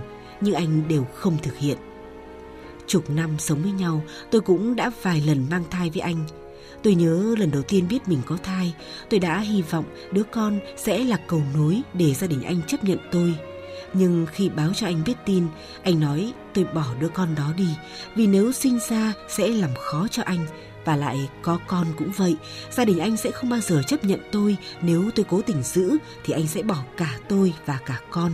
nhưng 0.42 0.54
anh 0.54 0.88
đều 0.88 1.06
không 1.16 1.38
thực 1.44 1.58
hiện. 1.58 1.78
Chục 2.88 3.10
năm 3.10 3.30
sống 3.40 3.62
với 3.62 3.72
nhau, 3.72 4.02
tôi 4.32 4.42
cũng 4.42 4.76
đã 4.76 4.92
vài 5.02 5.22
lần 5.22 5.46
mang 5.50 5.64
thai 5.72 5.90
với 5.90 6.02
anh. 6.02 6.26
Tôi 6.84 6.96
nhớ 6.96 7.36
lần 7.38 7.52
đầu 7.52 7.62
tiên 7.62 7.88
biết 7.90 8.08
mình 8.08 8.20
có 8.26 8.38
thai, 8.44 8.74
tôi 9.10 9.20
đã 9.20 9.40
hy 9.40 9.62
vọng 9.62 9.86
đứa 10.12 10.24
con 10.24 10.60
sẽ 10.78 11.04
là 11.04 11.18
cầu 11.28 11.42
nối 11.56 11.82
để 11.94 12.14
gia 12.14 12.28
đình 12.28 12.42
anh 12.42 12.62
chấp 12.68 12.84
nhận 12.84 12.98
tôi 13.12 13.36
nhưng 13.98 14.26
khi 14.32 14.50
báo 14.50 14.74
cho 14.76 14.88
anh 14.88 15.04
biết 15.06 15.14
tin, 15.26 15.48
anh 15.84 16.00
nói 16.00 16.34
tôi 16.54 16.64
bỏ 16.64 16.86
đứa 17.00 17.10
con 17.10 17.36
đó 17.36 17.54
đi 17.58 17.68
vì 18.16 18.28
nếu 18.28 18.52
sinh 18.52 18.80
ra 18.90 19.14
sẽ 19.30 19.48
làm 19.48 19.70
khó 19.76 20.08
cho 20.12 20.24
anh 20.24 20.46
và 20.86 20.96
lại 20.96 21.30
có 21.42 21.60
con 21.68 21.88
cũng 21.98 22.12
vậy, 22.18 22.36
gia 22.72 22.86
đình 22.86 23.00
anh 23.00 23.18
sẽ 23.18 23.32
không 23.32 23.50
bao 23.50 23.60
giờ 23.60 23.82
chấp 23.88 24.04
nhận 24.04 24.20
tôi 24.32 24.58
nếu 24.82 25.10
tôi 25.16 25.26
cố 25.30 25.42
tình 25.42 25.64
giữ 25.64 25.98
thì 26.24 26.34
anh 26.34 26.48
sẽ 26.48 26.64
bỏ 26.64 26.78
cả 26.98 27.18
tôi 27.30 27.54
và 27.66 27.80
cả 27.86 28.00
con. 28.10 28.32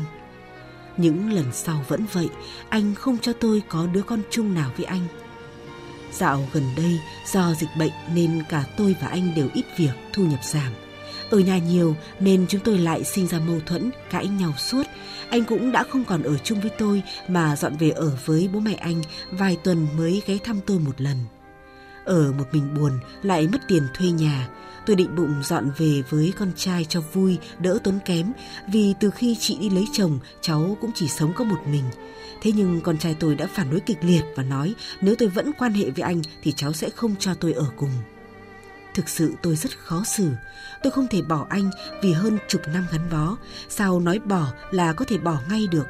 Những 0.98 1.34
lần 1.34 1.46
sau 1.54 1.86
vẫn 1.88 2.06
vậy, 2.14 2.30
anh 2.70 2.96
không 2.96 3.18
cho 3.18 3.34
tôi 3.34 3.62
có 3.70 3.88
đứa 3.94 4.02
con 4.02 4.22
chung 4.30 4.54
nào 4.54 4.72
với 4.78 4.86
anh. 4.86 5.08
Dạo 6.12 6.48
gần 6.54 6.64
đây, 6.78 7.00
do 7.32 7.54
dịch 7.54 7.70
bệnh 7.80 7.92
nên 8.16 8.44
cả 8.50 8.64
tôi 8.78 8.96
và 9.02 9.08
anh 9.08 9.36
đều 9.36 9.48
ít 9.54 9.66
việc, 9.78 9.94
thu 10.14 10.24
nhập 10.24 10.40
giảm. 10.44 10.74
Ở 11.32 11.40
nhà 11.40 11.58
nhiều 11.58 11.96
nên 12.20 12.46
chúng 12.50 12.62
tôi 12.62 12.78
lại 12.78 13.04
sinh 13.04 13.28
ra 13.28 13.40
mâu 13.40 13.60
thuẫn, 13.66 13.92
cãi 14.10 14.28
nhau 14.28 14.54
suốt. 14.58 14.84
Anh 15.30 15.44
cũng 15.44 15.72
đã 15.72 15.84
không 15.84 16.06
còn 16.06 16.24
ở 16.24 16.38
chung 16.38 16.62
với 16.62 16.72
tôi 16.78 17.04
mà 17.28 17.56
dọn 17.56 17.78
về 17.78 17.90
ở 17.90 18.18
với 18.26 18.50
bố 18.54 18.60
mẹ 18.60 18.74
anh 18.74 19.02
vài 19.32 19.58
tuần 19.64 19.88
mới 19.98 20.22
ghé 20.26 20.38
thăm 20.44 20.60
tôi 20.66 20.80
một 20.80 21.02
lần. 21.02 21.18
Ở 22.06 22.32
một 22.32 22.46
mình 22.52 22.74
buồn 22.74 23.00
lại 23.24 23.48
mất 23.48 23.58
tiền 23.68 23.84
thuê 23.94 24.12
nhà. 24.12 24.50
Tôi 24.86 24.96
định 24.96 25.16
bụng 25.16 25.44
dọn 25.44 25.72
về 25.78 26.04
với 26.10 26.34
con 26.40 26.52
trai 26.56 26.86
cho 26.86 27.02
vui, 27.14 27.38
đỡ 27.60 27.80
tốn 27.84 28.00
kém 28.06 28.34
vì 28.68 28.94
từ 29.00 29.10
khi 29.10 29.36
chị 29.40 29.58
đi 29.62 29.70
lấy 29.70 29.86
chồng 29.94 30.20
cháu 30.42 30.78
cũng 30.82 30.92
chỉ 30.96 31.08
sống 31.08 31.34
có 31.34 31.44
một 31.44 31.60
mình. 31.68 31.84
Thế 32.42 32.52
nhưng 32.56 32.82
con 32.82 32.98
trai 32.98 33.16
tôi 33.20 33.36
đã 33.36 33.48
phản 33.48 33.72
đối 33.72 33.80
kịch 33.80 34.00
liệt 34.02 34.24
và 34.36 34.44
nói 34.44 34.74
nếu 35.02 35.16
tôi 35.16 35.30
vẫn 35.30 35.52
quan 35.58 35.74
hệ 35.74 35.90
với 35.90 36.04
anh 36.04 36.22
thì 36.44 36.52
cháu 36.52 36.74
sẽ 36.74 36.90
không 36.90 37.16
cho 37.20 37.34
tôi 37.34 37.54
ở 37.54 37.66
cùng. 37.78 37.92
Thực 38.94 39.10
sự 39.10 39.34
tôi 39.42 39.56
rất 39.56 39.70
khó 39.78 40.04
xử. 40.04 40.32
Tôi 40.84 40.92
không 40.92 41.08
thể 41.08 41.22
bỏ 41.22 41.46
anh 41.50 41.72
vì 42.02 42.14
hơn 42.14 42.38
chục 42.48 42.62
năm 42.74 42.86
gắn 42.92 43.10
bó. 43.12 43.38
Sao 43.70 44.00
nói 44.00 44.20
bỏ 44.20 44.48
là 44.72 44.94
có 44.94 45.06
thể 45.08 45.18
bỏ 45.18 45.38
ngay 45.50 45.68
được? 45.72 45.88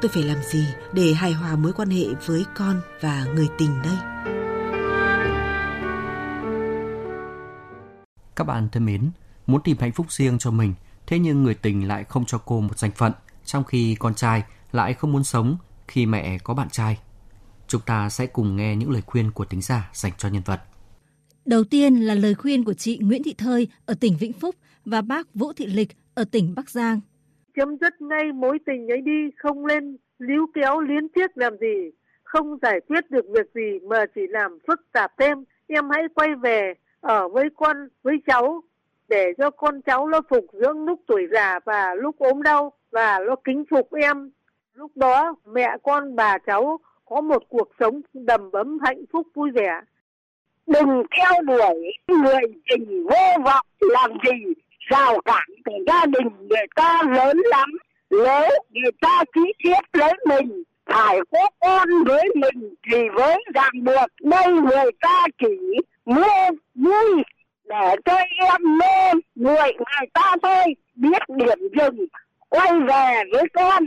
Tôi 0.00 0.08
phải 0.08 0.22
làm 0.22 0.38
gì 0.42 0.66
để 0.92 1.12
hài 1.12 1.32
hòa 1.32 1.56
mối 1.56 1.72
quan 1.72 1.90
hệ 1.90 2.04
với 2.26 2.44
con 2.54 2.80
và 3.00 3.24
người 3.34 3.48
tình 3.58 3.82
đây? 3.82 3.96
Các 8.36 8.44
bạn 8.44 8.68
thân 8.72 8.84
mến, 8.84 9.10
muốn 9.46 9.62
tìm 9.62 9.76
hạnh 9.80 9.92
phúc 9.92 10.06
riêng 10.12 10.38
cho 10.38 10.50
mình 10.50 10.74
Thế 11.06 11.18
nhưng 11.18 11.42
người 11.42 11.54
tình 11.54 11.88
lại 11.88 12.04
không 12.04 12.24
cho 12.24 12.38
cô 12.38 12.60
một 12.60 12.78
danh 12.78 12.90
phận, 12.90 13.12
trong 13.44 13.64
khi 13.64 13.94
con 13.94 14.14
trai 14.14 14.42
lại 14.72 14.94
không 14.94 15.12
muốn 15.12 15.24
sống 15.24 15.56
khi 15.88 16.06
mẹ 16.06 16.38
có 16.38 16.54
bạn 16.54 16.70
trai. 16.70 16.98
Chúng 17.68 17.80
ta 17.80 18.10
sẽ 18.10 18.26
cùng 18.26 18.56
nghe 18.56 18.76
những 18.76 18.90
lời 18.90 19.02
khuyên 19.06 19.30
của 19.30 19.44
tính 19.44 19.62
giả 19.62 19.90
dành 19.92 20.12
cho 20.18 20.28
nhân 20.28 20.42
vật. 20.42 20.60
Đầu 21.46 21.64
tiên 21.70 21.96
là 21.96 22.14
lời 22.14 22.34
khuyên 22.34 22.64
của 22.64 22.72
chị 22.72 22.98
Nguyễn 23.02 23.22
Thị 23.22 23.34
Thơi 23.38 23.68
ở 23.86 23.94
tỉnh 24.00 24.12
Vĩnh 24.20 24.32
Phúc 24.32 24.54
và 24.84 25.02
bác 25.02 25.34
Vũ 25.34 25.52
Thị 25.52 25.66
Lịch 25.66 25.88
ở 26.14 26.24
tỉnh 26.32 26.54
Bắc 26.56 26.70
Giang. 26.70 27.00
Chấm 27.56 27.76
dứt 27.80 28.00
ngay 28.00 28.32
mối 28.32 28.58
tình 28.66 28.88
ấy 28.88 29.00
đi, 29.00 29.30
không 29.36 29.66
lên 29.66 29.96
líu 30.18 30.46
kéo 30.54 30.80
liên 30.80 31.08
tiếc 31.08 31.36
làm 31.38 31.56
gì, 31.60 31.90
không 32.22 32.58
giải 32.62 32.80
quyết 32.88 33.10
được 33.10 33.24
việc 33.34 33.46
gì 33.54 33.86
mà 33.88 34.04
chỉ 34.14 34.20
làm 34.28 34.58
phức 34.66 34.80
tạp 34.92 35.12
thêm. 35.18 35.44
Em 35.66 35.90
hãy 35.90 36.02
quay 36.14 36.28
về 36.34 36.74
ở 37.00 37.28
với 37.28 37.44
con, 37.56 37.76
với 38.02 38.16
cháu 38.26 38.62
để 39.08 39.32
cho 39.38 39.50
con 39.50 39.82
cháu 39.82 40.08
nó 40.08 40.20
phục 40.30 40.46
dưỡng 40.52 40.84
lúc 40.84 41.00
tuổi 41.06 41.22
già 41.32 41.58
và 41.64 41.94
lúc 41.94 42.18
ốm 42.18 42.42
đau 42.42 42.72
và 42.90 43.18
nó 43.26 43.36
kính 43.44 43.64
phục 43.70 43.92
em. 43.92 44.30
Lúc 44.74 44.96
đó 44.96 45.34
mẹ 45.52 45.76
con 45.82 46.16
bà 46.16 46.38
cháu 46.38 46.80
có 47.04 47.20
một 47.20 47.42
cuộc 47.48 47.68
sống 47.80 48.00
đầm 48.14 48.52
ấm 48.52 48.78
hạnh 48.82 49.04
phúc 49.12 49.26
vui 49.34 49.50
vẻ. 49.50 49.80
Đừng 50.66 51.02
theo 51.16 51.42
đuổi 51.42 51.92
người 52.08 52.40
tình 52.68 53.04
vô 53.04 53.44
vọng 53.44 53.66
làm 53.80 54.10
gì. 54.10 54.52
Rào 54.78 55.20
cản 55.24 55.48
của 55.64 55.78
gia 55.86 56.06
đình 56.06 56.28
người 56.48 56.66
ta 56.74 57.02
lớn 57.16 57.36
lắm. 57.50 57.70
Nếu 58.10 58.48
người 58.70 58.92
ta 59.00 59.24
ký 59.34 59.52
thiết 59.64 59.80
lấy 59.92 60.12
mình 60.28 60.62
phải 60.86 61.18
có 61.30 61.50
con 61.60 61.88
với 62.06 62.28
mình, 62.34 62.74
thì 62.90 62.98
với 63.14 63.44
ràng 63.54 63.84
buộc 63.84 64.10
đây 64.20 64.52
người 64.52 64.90
ta 65.00 65.26
chỉ 65.38 65.80
mua 66.04 66.50
vui 66.74 67.22
để 67.64 67.96
cho 68.04 68.16
em 68.16 68.78
mê 68.78 69.20
người 69.34 69.72
người 69.72 70.08
ta 70.12 70.36
thôi. 70.42 70.74
Biết 70.94 71.22
điểm 71.28 71.58
dừng, 71.78 72.06
quay 72.48 72.72
về 72.88 73.22
với 73.32 73.44
con. 73.54 73.84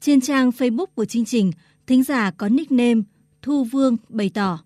Trên 0.00 0.20
trang 0.20 0.50
Facebook 0.50 0.86
của 0.94 1.04
chương 1.04 1.24
trình, 1.24 1.50
thính 1.86 2.02
giả 2.02 2.30
có 2.38 2.48
nickname 2.48 3.00
Thu 3.42 3.64
Vương 3.64 3.96
bày 4.08 4.30
tỏ 4.34 4.58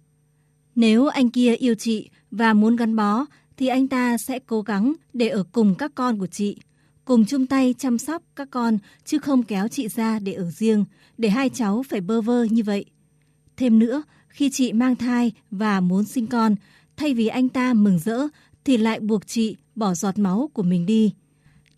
nếu 0.74 1.06
anh 1.06 1.30
kia 1.30 1.54
yêu 1.54 1.74
chị 1.74 2.10
và 2.30 2.54
muốn 2.54 2.76
gắn 2.76 2.96
bó 2.96 3.24
thì 3.56 3.66
anh 3.66 3.88
ta 3.88 4.18
sẽ 4.18 4.38
cố 4.38 4.62
gắng 4.62 4.92
để 5.12 5.28
ở 5.28 5.44
cùng 5.52 5.74
các 5.74 5.92
con 5.94 6.18
của 6.18 6.26
chị 6.26 6.56
cùng 7.04 7.24
chung 7.24 7.46
tay 7.46 7.74
chăm 7.78 7.98
sóc 7.98 8.22
các 8.36 8.48
con 8.50 8.78
chứ 9.04 9.18
không 9.18 9.42
kéo 9.42 9.68
chị 9.68 9.88
ra 9.88 10.18
để 10.18 10.32
ở 10.32 10.50
riêng 10.50 10.84
để 11.18 11.28
hai 11.28 11.48
cháu 11.48 11.82
phải 11.88 12.00
bơ 12.00 12.20
vơ 12.20 12.44
như 12.44 12.62
vậy 12.62 12.84
thêm 13.56 13.78
nữa 13.78 14.02
khi 14.28 14.50
chị 14.50 14.72
mang 14.72 14.96
thai 14.96 15.32
và 15.50 15.80
muốn 15.80 16.04
sinh 16.04 16.26
con 16.26 16.56
thay 16.96 17.14
vì 17.14 17.26
anh 17.26 17.48
ta 17.48 17.74
mừng 17.74 17.98
rỡ 17.98 18.28
thì 18.64 18.76
lại 18.76 19.00
buộc 19.00 19.26
chị 19.26 19.56
bỏ 19.74 19.94
giọt 19.94 20.18
máu 20.18 20.50
của 20.52 20.62
mình 20.62 20.86
đi. 20.86 21.12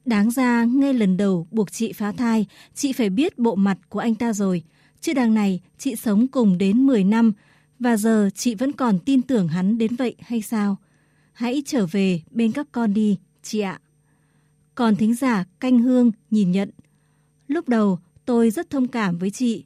Đáng 0.04 0.30
ra 0.30 0.64
ngay 0.64 0.94
lần 0.94 1.16
đầu 1.16 1.46
buộc 1.50 1.72
chị 1.72 1.92
phá 1.92 2.12
thai, 2.12 2.46
chị 2.74 2.92
phải 2.92 3.10
biết 3.10 3.38
bộ 3.38 3.54
mặt 3.54 3.78
của 3.88 3.98
anh 3.98 4.14
ta 4.14 4.32
rồi. 4.32 4.62
Chứ 5.00 5.12
đằng 5.12 5.34
này 5.34 5.60
chị 5.78 5.96
sống 5.96 6.26
cùng 6.28 6.58
đến 6.58 6.86
10 6.86 7.04
năm 7.04 7.32
và 7.84 7.96
giờ 7.96 8.30
chị 8.34 8.54
vẫn 8.54 8.72
còn 8.72 8.98
tin 8.98 9.22
tưởng 9.22 9.48
hắn 9.48 9.78
đến 9.78 9.96
vậy 9.96 10.14
hay 10.20 10.42
sao? 10.42 10.76
Hãy 11.32 11.62
trở 11.66 11.86
về 11.86 12.20
bên 12.30 12.52
các 12.52 12.66
con 12.72 12.94
đi, 12.94 13.18
chị 13.42 13.60
ạ. 13.60 13.80
Còn 14.74 14.96
thính 14.96 15.14
giả 15.14 15.44
canh 15.60 15.78
hương 15.78 16.12
nhìn 16.30 16.50
nhận. 16.50 16.70
Lúc 17.48 17.68
đầu 17.68 17.98
tôi 18.24 18.50
rất 18.50 18.70
thông 18.70 18.88
cảm 18.88 19.18
với 19.18 19.30
chị. 19.30 19.64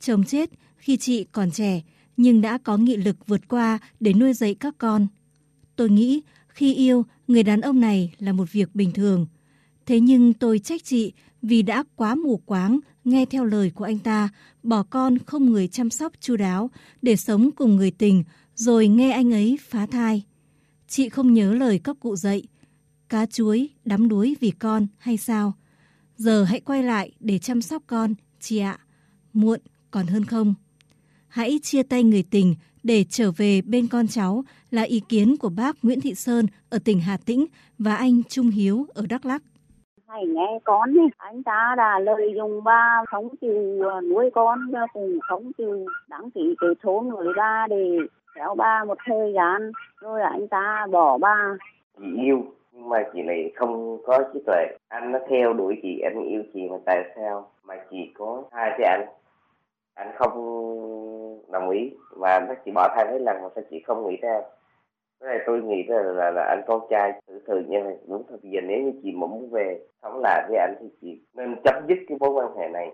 Chồng 0.00 0.24
chết 0.24 0.50
khi 0.76 0.96
chị 0.96 1.24
còn 1.32 1.50
trẻ 1.50 1.82
nhưng 2.16 2.40
đã 2.40 2.58
có 2.58 2.76
nghị 2.76 2.96
lực 2.96 3.16
vượt 3.26 3.48
qua 3.48 3.78
để 4.00 4.12
nuôi 4.12 4.32
dạy 4.32 4.54
các 4.54 4.74
con. 4.78 5.06
Tôi 5.76 5.90
nghĩ 5.90 6.22
khi 6.48 6.74
yêu, 6.74 7.04
người 7.28 7.42
đàn 7.42 7.60
ông 7.60 7.80
này 7.80 8.14
là 8.18 8.32
một 8.32 8.52
việc 8.52 8.74
bình 8.74 8.92
thường. 8.92 9.26
Thế 9.86 10.00
nhưng 10.00 10.32
tôi 10.32 10.58
trách 10.58 10.84
chị 10.84 11.12
vì 11.42 11.62
đã 11.62 11.84
quá 11.96 12.14
mù 12.14 12.36
quáng 12.36 12.80
nghe 13.04 13.24
theo 13.24 13.44
lời 13.44 13.70
của 13.74 13.84
anh 13.84 13.98
ta, 13.98 14.28
bỏ 14.62 14.82
con 14.82 15.18
không 15.18 15.50
người 15.50 15.68
chăm 15.68 15.90
sóc 15.90 16.12
chu 16.20 16.36
đáo 16.36 16.70
để 17.02 17.16
sống 17.16 17.50
cùng 17.50 17.76
người 17.76 17.90
tình 17.90 18.24
rồi 18.54 18.88
nghe 18.88 19.10
anh 19.12 19.32
ấy 19.32 19.58
phá 19.68 19.86
thai. 19.86 20.22
Chị 20.88 21.08
không 21.08 21.34
nhớ 21.34 21.54
lời 21.54 21.80
các 21.84 21.96
cụ 22.00 22.16
dạy, 22.16 22.42
cá 23.08 23.26
chuối 23.26 23.68
đắm 23.84 24.08
đuối 24.08 24.36
vì 24.40 24.50
con 24.50 24.86
hay 24.98 25.16
sao? 25.16 25.52
Giờ 26.16 26.44
hãy 26.44 26.60
quay 26.60 26.82
lại 26.82 27.12
để 27.20 27.38
chăm 27.38 27.62
sóc 27.62 27.82
con, 27.86 28.14
chị 28.40 28.58
ạ. 28.58 28.78
Muộn 29.32 29.60
còn 29.90 30.06
hơn 30.06 30.24
không? 30.24 30.54
hãy 31.30 31.60
chia 31.62 31.82
tay 31.82 32.04
người 32.04 32.22
tình 32.22 32.54
để 32.82 33.04
trở 33.04 33.32
về 33.32 33.62
bên 33.62 33.86
con 33.86 34.08
cháu 34.08 34.44
là 34.70 34.82
ý 34.82 35.00
kiến 35.08 35.36
của 35.36 35.48
bác 35.48 35.76
Nguyễn 35.84 36.00
Thị 36.00 36.14
Sơn 36.14 36.46
ở 36.68 36.78
tỉnh 36.78 37.00
Hà 37.00 37.16
Tĩnh 37.16 37.46
và 37.78 37.96
anh 37.96 38.22
Trung 38.28 38.50
Hiếu 38.50 38.86
ở 38.94 39.06
Đắk 39.06 39.26
Lắk 39.26 39.42
hay 40.10 40.26
nghe 40.26 40.58
con 40.64 40.94
đi, 40.94 41.00
anh 41.18 41.42
ta 41.42 41.74
đã 41.76 41.98
lợi 41.98 42.32
dụng 42.36 42.64
ba 42.64 43.02
sống 43.12 43.28
chịu 43.40 43.88
à, 43.90 44.00
nuôi 44.00 44.30
con 44.34 44.58
cùng 44.92 45.18
sống 45.28 45.52
chịu 45.58 45.86
đăng 46.08 46.30
ký 46.30 46.54
cái 46.60 46.70
số 46.84 47.00
người 47.00 47.32
ba 47.36 47.66
để 47.70 47.98
kéo 48.34 48.54
ba 48.54 48.84
một 48.84 48.98
thời 49.06 49.32
gian. 49.34 49.72
Rồi 50.00 50.22
anh 50.22 50.48
ta 50.48 50.86
bỏ 50.90 51.18
ba. 51.18 51.56
Chị 51.98 52.04
yêu 52.22 52.42
nhưng 52.72 52.88
mà 52.88 53.02
chị 53.12 53.22
này 53.22 53.52
không 53.54 53.98
có 54.06 54.18
trí 54.34 54.40
tuệ. 54.46 54.66
Anh 54.88 55.12
nó 55.12 55.18
theo 55.28 55.52
đuổi 55.52 55.78
chị 55.82 56.00
anh 56.00 56.22
yêu 56.28 56.42
chị 56.54 56.68
mà 56.70 56.76
tại 56.86 57.02
sao 57.16 57.50
mà 57.64 57.74
chị 57.90 58.12
có 58.18 58.42
hai 58.52 58.70
cái 58.78 58.88
anh? 58.98 59.06
Anh 59.94 60.10
không 60.18 60.32
đồng 61.52 61.70
ý 61.70 61.90
và 62.16 62.40
nó 62.48 62.54
chỉ 62.64 62.70
bỏ 62.74 62.88
thai 62.94 63.04
mấy 63.04 63.20
lần 63.20 63.42
mà 63.42 63.48
sao 63.54 63.64
chị 63.70 63.82
không 63.86 64.08
nghĩ 64.08 64.16
ra? 64.22 64.40
Cái 65.20 65.28
này 65.28 65.38
tôi 65.46 65.62
nghĩ 65.62 65.82
là, 65.88 66.02
là, 66.02 66.30
là 66.30 66.42
anh 66.42 66.62
con 66.66 66.80
trai 66.90 67.12
thử 67.28 67.40
thử 67.46 67.60
như 67.68 67.78
này 67.84 67.96
đúng 68.08 68.22
thật 68.30 68.36
bây 68.42 68.52
giờ 68.52 68.58
nếu 68.68 68.78
như 68.82 68.92
chị 69.02 69.12
mà 69.12 69.26
muốn 69.26 69.50
về 69.50 69.80
sống 70.02 70.20
lại 70.22 70.46
với 70.48 70.58
anh 70.58 70.74
thì 70.80 70.86
chị 71.00 71.20
nên 71.34 71.54
chấm 71.64 71.74
dứt 71.88 71.98
cái 72.08 72.18
mối 72.20 72.30
quan 72.30 72.56
hệ 72.58 72.68
này 72.72 72.88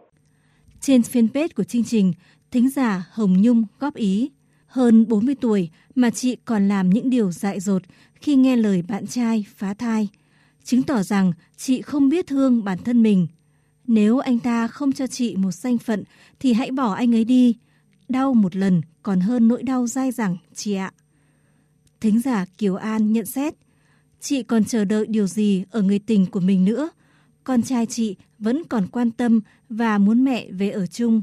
trên 0.81 1.01
fanpage 1.01 1.49
của 1.57 1.65
chương 1.65 1.85
trình 1.87 2.13
thính 2.51 2.69
giả 2.71 3.03
Hồng 3.13 3.35
Nhung 3.43 3.65
góp 3.81 3.95
ý 3.95 4.31
hơn 4.67 5.07
40 5.09 5.35
tuổi 5.41 5.71
mà 5.95 6.11
chị 6.11 6.37
còn 6.45 6.69
làm 6.69 6.91
những 6.91 7.11
điều 7.11 7.31
dại 7.31 7.61
dột 7.61 7.83
khi 8.15 8.37
nghe 8.37 8.57
lời 8.57 8.83
bạn 8.89 9.07
trai 9.07 9.45
phá 9.57 9.75
thai 9.79 10.09
chứng 10.65 10.83
tỏ 10.83 11.03
rằng 11.03 11.33
chị 11.57 11.83
không 11.83 12.09
biết 12.09 12.27
thương 12.27 12.65
bản 12.65 12.79
thân 12.85 13.03
mình 13.03 13.27
nếu 13.87 14.19
anh 14.19 14.39
ta 14.39 14.69
không 14.69 14.93
cho 14.93 15.07
chị 15.07 15.37
một 15.37 15.51
danh 15.51 15.79
phận 15.79 16.05
thì 16.41 16.53
hãy 16.53 16.71
bỏ 16.71 16.93
anh 16.93 17.15
ấy 17.15 17.25
đi. 17.25 17.57
Đau 18.09 18.35
một 18.35 18.57
lần 18.57 18.83
còn 19.03 19.21
hơn 19.21 19.49
nỗi 19.49 19.63
đau 19.63 19.87
dai 19.87 20.11
dẳng, 20.11 20.37
chị 20.55 20.75
ạ. 20.75 20.93
Thính 22.07 22.21
giả 22.21 22.45
Kiều 22.59 22.75
An 22.75 23.13
nhận 23.13 23.27
xét, 23.27 23.55
chị 24.21 24.43
còn 24.43 24.65
chờ 24.65 24.85
đợi 24.85 25.07
điều 25.09 25.27
gì 25.27 25.65
ở 25.71 25.83
người 25.83 25.99
tình 25.99 26.27
của 26.27 26.41
mình 26.41 26.65
nữa. 26.65 26.91
Con 27.45 27.63
trai 27.63 27.87
chị 27.87 28.17
vẫn 28.39 28.63
còn 28.69 28.87
quan 28.87 29.11
tâm 29.11 29.41
và 29.69 29.99
muốn 29.99 30.25
mẹ 30.25 30.51
về 30.51 30.71
ở 30.71 30.87
chung. 30.87 31.23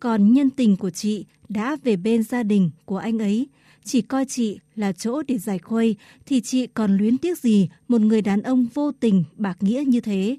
Còn 0.00 0.32
nhân 0.32 0.50
tình 0.50 0.76
của 0.76 0.90
chị 0.90 1.24
đã 1.48 1.76
về 1.84 1.96
bên 1.96 2.22
gia 2.22 2.42
đình 2.42 2.70
của 2.84 2.98
anh 2.98 3.18
ấy, 3.18 3.48
chỉ 3.84 4.02
coi 4.02 4.24
chị 4.24 4.58
là 4.74 4.92
chỗ 4.92 5.22
để 5.22 5.38
giải 5.38 5.58
khuây 5.58 5.96
thì 6.26 6.40
chị 6.40 6.66
còn 6.66 6.96
luyến 6.96 7.18
tiếc 7.18 7.38
gì 7.38 7.68
một 7.88 8.00
người 8.00 8.22
đàn 8.22 8.42
ông 8.42 8.66
vô 8.74 8.92
tình 8.92 9.24
bạc 9.36 9.56
nghĩa 9.60 9.84
như 9.86 10.00
thế 10.00 10.36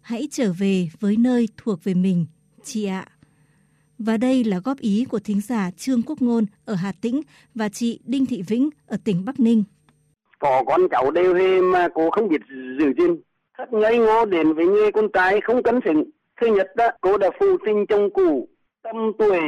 hãy 0.00 0.28
trở 0.30 0.52
về 0.52 0.88
với 1.00 1.16
nơi 1.16 1.48
thuộc 1.56 1.84
về 1.84 1.94
mình, 1.94 2.26
chị 2.64 2.84
ạ. 2.84 3.08
Và 4.06 4.16
đây 4.16 4.44
là 4.44 4.60
góp 4.64 4.78
ý 4.78 5.06
của 5.10 5.18
thính 5.24 5.40
giả 5.40 5.70
Trương 5.76 6.02
Quốc 6.06 6.22
Ngôn 6.22 6.46
ở 6.64 6.74
Hà 6.74 6.92
Tĩnh 7.02 7.20
và 7.54 7.68
chị 7.68 8.00
Đinh 8.04 8.26
Thị 8.26 8.42
Vĩnh 8.48 8.70
ở 8.86 8.96
tỉnh 9.04 9.24
Bắc 9.24 9.40
Ninh. 9.40 9.64
Có 10.38 10.64
con 10.66 10.80
cháu 10.90 11.10
đều 11.10 11.34
về 11.34 11.60
mà 11.60 11.88
cô 11.94 12.10
không 12.10 12.28
biết 12.28 12.40
giữ 12.78 12.92
gìn. 12.98 13.20
Thật 13.58 13.72
ngây 13.72 13.98
ngô 13.98 14.24
đến 14.24 14.52
với 14.54 14.66
người 14.66 14.92
con 14.92 15.08
trai 15.12 15.40
không 15.40 15.62
cấn 15.62 15.80
xứng. 15.84 16.04
Thứ 16.40 16.46
nhất 16.46 16.66
đó, 16.76 16.88
cô 17.00 17.18
đã 17.18 17.30
phụ 17.40 17.46
sinh 17.66 17.86
trong 17.88 18.10
cũ, 18.10 18.48
tâm 18.82 19.12
tuổi. 19.18 19.40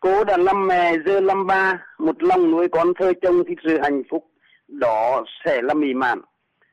Cô 0.00 0.24
đã 0.24 0.36
làm 0.36 0.66
mẹ 0.66 0.92
giờ 1.06 1.20
làm 1.20 1.46
ba, 1.46 1.82
một 1.98 2.22
lòng 2.22 2.50
nuôi 2.50 2.68
con 2.68 2.92
thơ 2.98 3.12
chồng 3.22 3.42
thì 3.48 3.54
sự 3.64 3.78
hạnh 3.82 4.02
phúc. 4.10 4.24
Đó 4.68 5.24
sẽ 5.44 5.62
là 5.62 5.74
mỹ 5.74 5.94
mãn. 5.94 6.20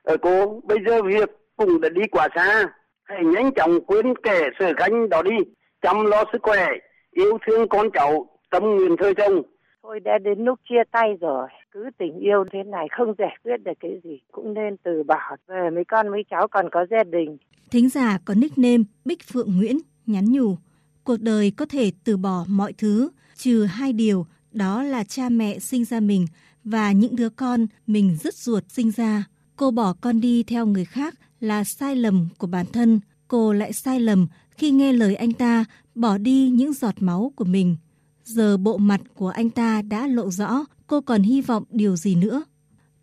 Ở 0.04 0.18
cô, 0.18 0.62
bây 0.64 0.78
giờ 0.88 1.02
việc 1.02 1.30
cũng 1.58 1.82
đã 1.82 1.90
đi 1.90 2.02
quá 2.12 2.28
xa 2.36 2.66
hãy 3.04 3.24
nhanh 3.24 3.52
chóng 3.52 3.82
quên 3.86 4.14
kẻ 4.24 4.50
sở 4.60 4.74
gánh 4.78 5.10
đó 5.10 5.22
đi 5.22 5.36
chăm 5.82 6.06
lo 6.06 6.24
sức 6.32 6.40
khỏe 6.42 6.68
yêu 7.16 7.38
thương 7.48 7.68
con 7.70 7.88
cháu 7.94 8.28
tâm 8.50 8.64
nguyện 8.64 8.96
thơ 9.00 9.14
chồng 9.18 9.42
thôi 9.86 10.00
đã 10.00 10.18
đến 10.18 10.46
lúc 10.46 10.60
chia 10.70 10.84
tay 10.92 11.18
rồi 11.22 11.48
cứ 11.72 11.90
tình 11.98 12.20
yêu 12.20 12.44
thế 12.52 12.64
này 12.64 12.88
không 12.98 13.14
giải 13.18 13.38
quyết 13.44 13.58
được 13.64 13.72
cái 13.80 13.92
gì 14.04 14.20
cũng 14.32 14.54
nên 14.54 14.78
từ 14.84 15.04
bỏ. 15.04 15.20
Về 15.48 15.70
mấy 15.76 15.84
con 15.86 16.08
mấy 16.08 16.24
cháu 16.30 16.48
còn 16.48 16.70
có 16.72 16.86
gia 16.92 17.04
đình. 17.04 17.38
Thính 17.72 17.90
giả 17.90 18.18
có 18.26 18.34
nickname 18.34 18.84
bích 19.06 19.24
phượng 19.34 19.58
nguyễn 19.58 19.78
nhắn 20.06 20.26
nhủ 20.32 20.56
cuộc 21.04 21.22
đời 21.22 21.52
có 21.58 21.66
thể 21.66 21.92
từ 22.04 22.18
bỏ 22.18 22.46
mọi 22.48 22.74
thứ 22.74 23.10
trừ 23.36 23.64
hai 23.64 23.94
điều 23.94 24.26
đó 24.52 24.84
là 24.84 25.04
cha 25.04 25.30
mẹ 25.30 25.60
sinh 25.60 25.86
ra 25.86 26.00
mình 26.00 26.26
và 26.64 26.92
những 26.92 27.16
đứa 27.16 27.30
con 27.30 27.68
mình 27.88 28.18
rất 28.24 28.34
ruột 28.34 28.64
sinh 28.70 28.92
ra. 28.92 29.24
Cô 29.56 29.72
bỏ 29.72 29.94
con 30.02 30.22
đi 30.22 30.44
theo 30.44 30.66
người 30.66 30.86
khác 30.86 31.14
là 31.40 31.64
sai 31.64 31.96
lầm 31.96 32.28
của 32.38 32.48
bản 32.48 32.66
thân, 32.74 33.00
cô 33.28 33.54
lại 33.54 33.74
sai 33.74 34.00
lầm 34.00 34.28
khi 34.52 34.72
nghe 34.72 34.94
lời 34.94 35.16
anh 35.16 35.34
ta 35.34 35.66
bỏ 35.96 36.18
đi 36.18 36.50
những 36.54 36.74
giọt 36.74 36.96
máu 37.00 37.32
của 37.36 37.46
mình. 37.46 37.76
Giờ 38.24 38.58
bộ 38.58 38.78
mặt 38.78 39.02
của 39.16 39.30
anh 39.30 39.50
ta 39.50 39.82
đã 39.90 40.08
lộ 40.08 40.30
rõ, 40.30 40.66
cô 40.88 41.02
còn 41.02 41.22
hy 41.22 41.42
vọng 41.42 41.64
điều 41.70 41.96
gì 41.96 42.16
nữa? 42.16 42.44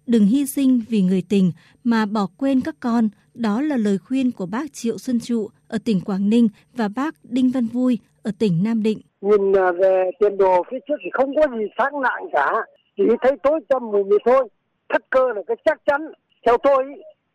Đừng 0.07 0.25
hy 0.25 0.47
sinh 0.47 0.81
vì 0.89 1.03
người 1.03 1.23
tình 1.29 1.53
mà 1.85 2.07
bỏ 2.07 2.27
quên 2.37 2.61
các 2.61 2.75
con, 2.81 3.09
Đó 3.35 3.61
là 3.63 3.77
lời 3.77 3.99
khuyên 3.99 4.31
của 4.33 4.47
bác 4.47 4.73
Triệu 4.73 4.99
Xuân 4.99 5.21
Trụ 5.21 5.49
ở 5.69 5.79
tỉnh 5.85 6.01
Quảng 6.01 6.31
Ninh 6.31 6.49
và 6.77 6.89
bác 6.97 7.15
Đinh 7.23 7.51
Văn 7.55 7.67
Vui 7.73 7.99
ở 8.23 8.31
tỉnh 8.39 8.53
Nam 8.65 8.83
Định. 8.83 8.99
Nhìn 9.21 9.53
à, 9.57 9.73
về 9.73 10.11
tiền 10.21 10.37
đồ 10.37 10.63
phía 10.71 10.79
trước 10.89 10.95
thì 11.05 11.11
không 11.13 11.35
có 11.37 11.43
gì 11.59 11.65
sáng 11.79 12.01
lạng 12.01 12.25
cả, 12.33 12.51
chỉ 12.97 13.03
thấy 13.23 13.33
tối 13.43 13.61
tăm 13.69 13.83
mù 13.93 14.05
mịt 14.05 14.21
thôi. 14.25 14.49
Thất 14.89 15.03
cơ 15.11 15.21
là 15.35 15.43
cái 15.47 15.57
chắc 15.65 15.81
chắn. 15.87 16.01
Theo 16.47 16.57
tôi, 16.63 16.85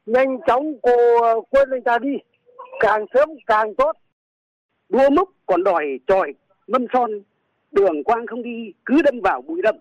nhanh 0.05 0.37
chóng 0.47 0.63
cô 0.81 1.23
à, 1.23 1.33
quên 1.49 1.69
anh 1.71 1.83
ta 1.83 1.97
đi, 1.99 2.13
càng 2.79 3.05
sớm 3.13 3.29
càng 3.47 3.75
tốt. 3.77 3.91
Đua 4.89 5.09
mốc 5.09 5.29
còn 5.45 5.63
đòi 5.63 5.85
tròi, 6.07 6.33
mâm 6.67 6.85
son, 6.93 7.11
đường 7.71 8.03
quang 8.03 8.27
không 8.27 8.43
đi, 8.43 8.73
cứ 8.85 9.01
đâm 9.01 9.19
vào 9.21 9.41
bụi 9.41 9.61
đậm. 9.63 9.75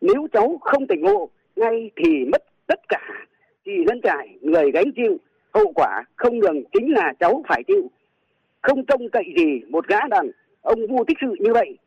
Nếu 0.00 0.26
cháu 0.32 0.58
không 0.60 0.86
tỉnh 0.86 1.00
ngộ 1.00 1.30
ngay 1.56 1.90
thì 1.96 2.24
mất 2.32 2.42
tất 2.66 2.80
cả. 2.88 3.02
Chỉ 3.64 3.72
lân 3.86 4.00
trải, 4.02 4.28
người 4.40 4.70
gánh 4.70 4.92
chịu, 4.96 5.16
hậu 5.54 5.72
quả 5.74 6.04
không 6.16 6.40
đường 6.40 6.62
chính 6.72 6.94
là 6.94 7.12
cháu 7.20 7.42
phải 7.48 7.62
chịu. 7.66 7.90
Không 8.62 8.84
trông 8.86 9.08
cậy 9.12 9.24
gì 9.36 9.60
một 9.68 9.86
gã 9.88 9.98
đàn 10.10 10.30
ông 10.62 10.86
vua 10.90 11.04
tích 11.04 11.16
sự 11.20 11.34
như 11.40 11.52
vậy. 11.52 11.78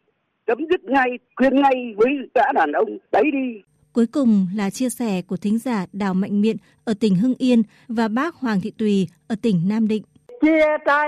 Chấm 0.48 0.58
dứt 0.70 0.84
ngay, 0.84 1.10
khuyên 1.36 1.62
ngay 1.62 1.94
với 1.98 2.10
gã 2.36 2.51
đàn 2.53 2.72
ông 2.72 2.98
đấy 3.12 3.24
đi. 3.34 3.62
Cuối 3.94 4.06
cùng 4.08 4.48
là 4.56 4.70
chia 4.70 4.89
sẻ 4.89 5.22
của 5.27 5.38
thính 5.38 5.58
giả 5.58 5.86
Đào 5.94 6.13
Mạnh 6.13 6.42
Miện 6.42 6.58
ở 6.86 6.94
tỉnh 7.00 7.15
Hưng 7.15 7.36
Yên 7.38 7.62
và 7.88 8.08
bác 8.08 8.36
Hoàng 8.36 8.60
Thị 8.62 8.72
Tùy 8.77 9.08
ở 9.27 9.36
tỉnh 9.42 9.62
Nam 9.70 9.88
Định. 9.88 10.03
Chia 10.42 10.65
tay 10.86 11.08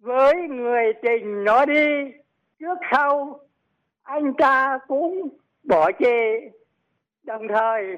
với 0.00 0.34
người 0.34 0.92
tình 1.02 1.44
nó 1.44 1.64
đi, 1.64 2.12
trước 2.60 2.78
sau 2.92 3.40
anh 4.02 4.34
ta 4.34 4.78
cũng 4.88 5.28
bỏ 5.62 5.90
chê, 5.98 6.40
đồng 7.22 7.48
thời 7.48 7.96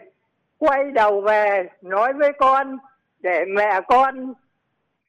quay 0.59 0.91
đầu 0.91 1.21
về 1.21 1.69
nói 1.83 2.13
với 2.13 2.33
con 2.33 2.79
để 3.19 3.45
mẹ 3.45 3.81
con 3.89 4.35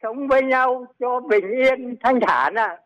sống 0.04 0.28
với 0.28 0.44
nhau 0.44 0.86
cho 1.00 1.20
bình 1.20 1.52
yên 1.52 1.96
thanh 2.04 2.20
thản 2.28 2.56
à. 2.56 2.78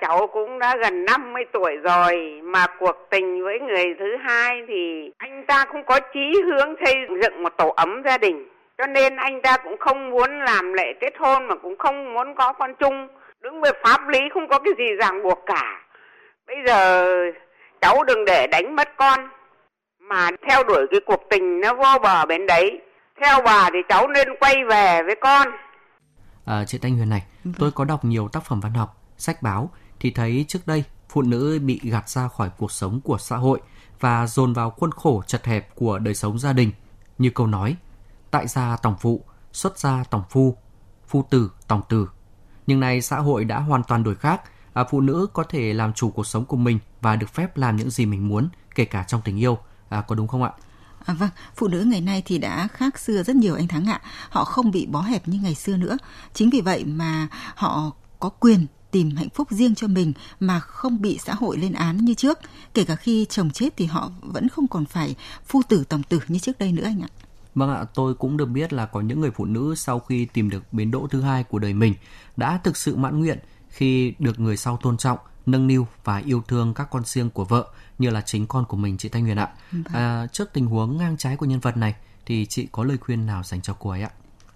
Cháu 0.00 0.26
cũng 0.26 0.58
đã 0.58 0.76
gần 0.82 1.04
50 1.04 1.44
tuổi 1.52 1.76
rồi 1.76 2.40
mà 2.42 2.66
cuộc 2.78 2.96
tình 3.10 3.44
với 3.44 3.60
người 3.60 3.84
thứ 3.98 4.16
hai 4.20 4.62
thì 4.68 5.10
anh 5.18 5.44
ta 5.46 5.64
cũng 5.72 5.82
có 5.86 6.00
chí 6.14 6.42
hướng 6.44 6.74
xây 6.84 6.94
dựng 7.22 7.42
một 7.42 7.52
tổ 7.56 7.68
ấm 7.68 8.02
gia 8.04 8.18
đình. 8.18 8.48
Cho 8.78 8.86
nên 8.86 9.16
anh 9.16 9.42
ta 9.42 9.56
cũng 9.56 9.76
không 9.80 10.10
muốn 10.10 10.40
làm 10.40 10.72
lễ 10.72 10.92
kết 11.00 11.12
hôn 11.18 11.48
mà 11.48 11.54
cũng 11.62 11.78
không 11.78 12.14
muốn 12.14 12.34
có 12.34 12.52
con 12.52 12.74
chung. 12.80 13.08
Đứng 13.40 13.60
về 13.60 13.70
pháp 13.84 14.08
lý 14.08 14.18
không 14.34 14.48
có 14.48 14.58
cái 14.58 14.72
gì 14.78 14.84
ràng 14.98 15.22
buộc 15.22 15.38
cả. 15.46 15.80
Bây 16.46 16.56
giờ 16.66 17.06
cháu 17.80 18.04
đừng 18.04 18.24
để 18.24 18.46
đánh 18.46 18.76
mất 18.76 18.88
con 18.96 19.28
mà 20.00 20.30
theo 20.48 20.64
đuổi 20.64 20.86
cái 20.90 21.00
cuộc 21.06 21.22
tình 21.30 21.60
nó 21.60 21.74
vô 21.74 21.98
bờ 22.02 22.26
bên 22.26 22.46
đấy. 22.46 22.80
Theo 23.20 23.42
bà 23.44 23.70
thì 23.72 23.78
cháu 23.88 24.08
nên 24.08 24.28
quay 24.40 24.54
về 24.70 25.02
với 25.02 25.14
con. 25.20 25.48
À, 26.44 26.64
chị 26.66 26.78
Thanh 26.78 26.96
Huyền 26.96 27.08
này, 27.08 27.22
vâng. 27.44 27.54
tôi 27.58 27.70
có 27.74 27.84
đọc 27.84 28.04
nhiều 28.04 28.28
tác 28.32 28.40
phẩm 28.48 28.60
văn 28.60 28.72
học, 28.72 28.96
sách 29.16 29.42
báo 29.42 29.70
thì 30.00 30.10
thấy 30.10 30.44
trước 30.48 30.58
đây 30.66 30.84
phụ 31.08 31.22
nữ 31.22 31.58
bị 31.62 31.80
gạt 31.84 32.08
ra 32.08 32.28
khỏi 32.28 32.50
cuộc 32.58 32.72
sống 32.72 33.00
của 33.04 33.18
xã 33.18 33.36
hội 33.36 33.60
và 34.00 34.26
dồn 34.26 34.52
vào 34.52 34.70
khuôn 34.70 34.90
khổ 34.90 35.22
chật 35.26 35.44
hẹp 35.44 35.74
của 35.74 35.98
đời 35.98 36.14
sống 36.14 36.38
gia 36.38 36.52
đình. 36.52 36.70
Như 37.18 37.30
câu 37.34 37.46
nói, 37.46 37.76
tại 38.32 38.48
gia 38.48 38.76
tổng 38.76 38.96
phụ, 39.00 39.24
xuất 39.52 39.78
gia 39.78 40.04
tổng 40.04 40.22
phu, 40.30 40.56
phu 41.08 41.26
tử 41.30 41.50
tổng 41.68 41.82
tử. 41.88 42.08
Nhưng 42.66 42.80
nay 42.80 43.02
xã 43.02 43.18
hội 43.18 43.44
đã 43.44 43.58
hoàn 43.58 43.82
toàn 43.82 44.04
đổi 44.04 44.14
khác, 44.14 44.42
à, 44.72 44.84
phụ 44.90 45.00
nữ 45.00 45.26
có 45.32 45.44
thể 45.44 45.72
làm 45.72 45.92
chủ 45.92 46.10
cuộc 46.10 46.26
sống 46.26 46.44
của 46.44 46.56
mình 46.56 46.78
và 47.00 47.16
được 47.16 47.34
phép 47.34 47.56
làm 47.56 47.76
những 47.76 47.90
gì 47.90 48.06
mình 48.06 48.28
muốn, 48.28 48.48
kể 48.74 48.84
cả 48.84 49.04
trong 49.08 49.20
tình 49.24 49.40
yêu. 49.40 49.58
À, 49.88 50.00
có 50.00 50.14
đúng 50.14 50.28
không 50.28 50.42
ạ? 50.42 50.52
À, 51.04 51.14
vâng, 51.14 51.30
phụ 51.56 51.68
nữ 51.68 51.80
ngày 51.80 52.00
nay 52.00 52.22
thì 52.26 52.38
đã 52.38 52.68
khác 52.68 52.98
xưa 52.98 53.22
rất 53.22 53.36
nhiều 53.36 53.54
anh 53.54 53.68
Thắng 53.68 53.86
ạ. 53.86 54.00
Họ 54.28 54.44
không 54.44 54.70
bị 54.70 54.86
bó 54.86 55.00
hẹp 55.00 55.28
như 55.28 55.38
ngày 55.42 55.54
xưa 55.54 55.76
nữa. 55.76 55.96
Chính 56.34 56.50
vì 56.50 56.60
vậy 56.60 56.84
mà 56.84 57.28
họ 57.54 57.90
có 58.18 58.28
quyền 58.28 58.66
tìm 58.90 59.16
hạnh 59.16 59.28
phúc 59.34 59.48
riêng 59.50 59.74
cho 59.74 59.86
mình 59.86 60.12
mà 60.40 60.60
không 60.60 61.00
bị 61.00 61.18
xã 61.24 61.34
hội 61.34 61.58
lên 61.58 61.72
án 61.72 61.96
như 61.96 62.14
trước. 62.14 62.38
Kể 62.74 62.84
cả 62.84 62.96
khi 62.96 63.26
chồng 63.30 63.50
chết 63.50 63.76
thì 63.76 63.86
họ 63.86 64.10
vẫn 64.20 64.48
không 64.48 64.68
còn 64.68 64.84
phải 64.84 65.14
phu 65.46 65.62
tử 65.68 65.84
tổng 65.88 66.02
tử 66.02 66.20
như 66.28 66.38
trước 66.38 66.58
đây 66.58 66.72
nữa 66.72 66.84
anh 66.84 67.02
ạ. 67.02 67.08
Vâng 67.54 67.70
ạ, 67.70 67.84
tôi 67.94 68.14
cũng 68.14 68.36
được 68.36 68.46
biết 68.46 68.72
là 68.72 68.86
có 68.86 69.00
những 69.00 69.20
người 69.20 69.30
phụ 69.30 69.44
nữ 69.44 69.74
sau 69.74 70.00
khi 70.00 70.24
tìm 70.24 70.50
được 70.50 70.72
bến 70.72 70.90
đỗ 70.90 71.06
thứ 71.10 71.20
hai 71.20 71.44
của 71.44 71.58
đời 71.58 71.74
mình 71.74 71.94
đã 72.36 72.58
thực 72.64 72.76
sự 72.76 72.96
mãn 72.96 73.20
nguyện 73.20 73.38
khi 73.68 74.14
được 74.18 74.40
người 74.40 74.56
sau 74.56 74.76
tôn 74.76 74.96
trọng, 74.96 75.18
nâng 75.46 75.66
niu 75.66 75.86
và 76.04 76.16
yêu 76.16 76.42
thương 76.48 76.74
các 76.74 76.90
con 76.90 77.04
riêng 77.04 77.30
của 77.30 77.44
vợ 77.44 77.66
như 77.98 78.10
là 78.10 78.20
chính 78.20 78.46
con 78.46 78.64
của 78.64 78.76
mình 78.76 78.96
chị 78.98 79.08
Thanh 79.08 79.22
Huyền 79.22 79.36
ạ. 79.36 79.48
Vâng. 79.72 79.82
À, 79.92 80.26
trước 80.32 80.52
tình 80.52 80.66
huống 80.66 80.96
ngang 80.96 81.16
trái 81.16 81.36
của 81.36 81.46
nhân 81.46 81.60
vật 81.60 81.76
này 81.76 81.94
thì 82.26 82.46
chị 82.46 82.68
có 82.72 82.84
lời 82.84 82.98
khuyên 82.98 83.26
nào 83.26 83.42
dành 83.42 83.60
cho 83.60 83.76
cô 83.78 83.90
ấy 83.90 84.02
ạ? 84.02 84.10